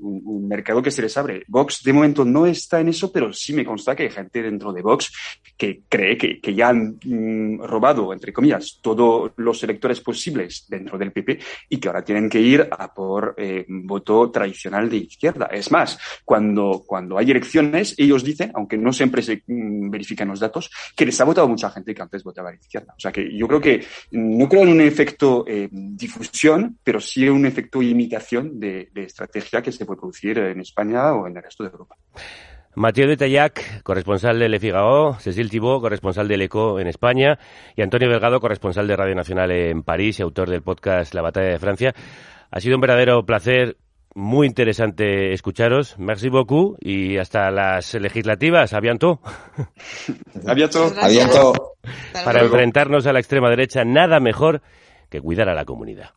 [0.51, 1.45] mercado que se les abre.
[1.47, 4.73] Vox de momento no está en eso, pero sí me consta que hay gente dentro
[4.73, 5.09] de Vox
[5.55, 10.97] que cree que, que ya han mm, robado, entre comillas, todos los electores posibles dentro
[10.97, 11.39] del PP
[11.69, 15.47] y que ahora tienen que ir a por eh, voto tradicional de izquierda.
[15.51, 20.39] Es más, cuando, cuando hay elecciones, ellos dicen, aunque no siempre se mm, verifican los
[20.39, 22.93] datos, que les ha votado mucha gente que antes votaba a la izquierda.
[22.97, 27.27] O sea que yo creo que no creo en un efecto eh, difusión, pero sí
[27.27, 31.63] un efecto imitación de estrategia que se puede producir en España o en el resto
[31.63, 31.97] de Europa.
[32.75, 37.37] Mathieu de Tallac, corresponsal de Le Figaro, Cecil Thibault, corresponsal del ECO en España,
[37.75, 41.49] y Antonio Delgado, corresponsal de Radio Nacional en París y autor del podcast La Batalla
[41.49, 41.93] de Francia.
[42.49, 43.77] Ha sido un verdadero placer,
[44.15, 45.97] muy interesante escucharos.
[45.97, 48.73] Merci beaucoup y hasta las legislativas.
[48.73, 49.19] A bientôt.
[50.47, 50.93] A bientôt.
[50.97, 51.55] A bientôt.
[52.25, 54.61] Para enfrentarnos a la extrema derecha, nada mejor
[55.09, 56.11] que cuidar a la comunidad.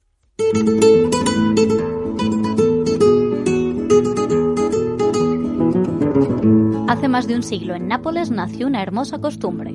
[6.86, 9.74] Hace más de un siglo en Nápoles nació una hermosa costumbre.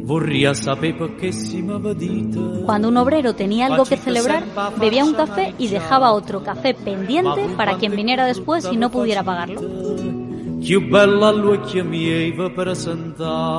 [2.65, 4.43] Cuando un obrero tenía algo que celebrar,
[4.79, 9.23] bebía un café y dejaba otro café pendiente para quien viniera después y no pudiera
[9.23, 9.61] pagarlo.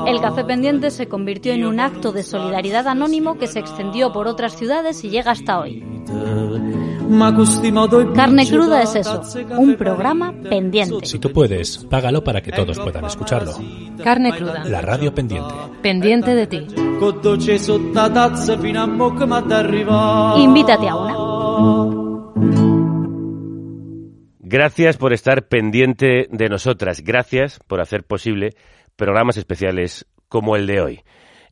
[0.06, 4.28] El café pendiente se convirtió en un acto de solidaridad anónimo que se extendió por
[4.28, 5.82] otras ciudades y llega hasta hoy.
[8.14, 9.22] Carne cruda es eso,
[9.58, 11.06] un programa pendiente.
[11.06, 13.52] Si tú puedes, págalo para que todos puedan escucharlo.
[14.02, 14.64] Carne cruda.
[14.64, 15.52] La radio pendiente.
[15.82, 16.66] Pendiente de ti.
[20.36, 21.14] Invítate a una.
[24.38, 27.02] Gracias por estar pendiente de nosotras.
[27.02, 28.54] Gracias por hacer posible
[28.96, 31.00] programas especiales como el de hoy.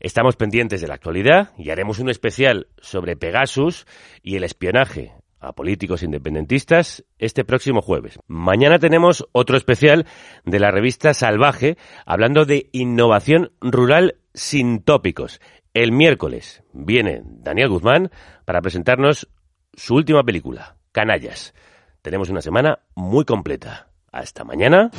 [0.01, 3.87] Estamos pendientes de la actualidad y haremos un especial sobre Pegasus
[4.23, 8.19] y el espionaje a políticos independentistas este próximo jueves.
[8.27, 10.07] Mañana tenemos otro especial
[10.45, 11.77] de la revista Salvaje
[12.07, 15.41] hablando de innovación rural sin tópicos.
[15.75, 18.11] El miércoles viene Daniel Guzmán
[18.45, 19.29] para presentarnos
[19.75, 21.55] su última película, Canallas.
[22.03, 23.89] Tenemos una semana muy completa.
[24.11, 24.91] Hasta mañana,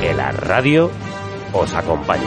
[0.00, 0.90] que la radio
[1.52, 2.24] os acompañe.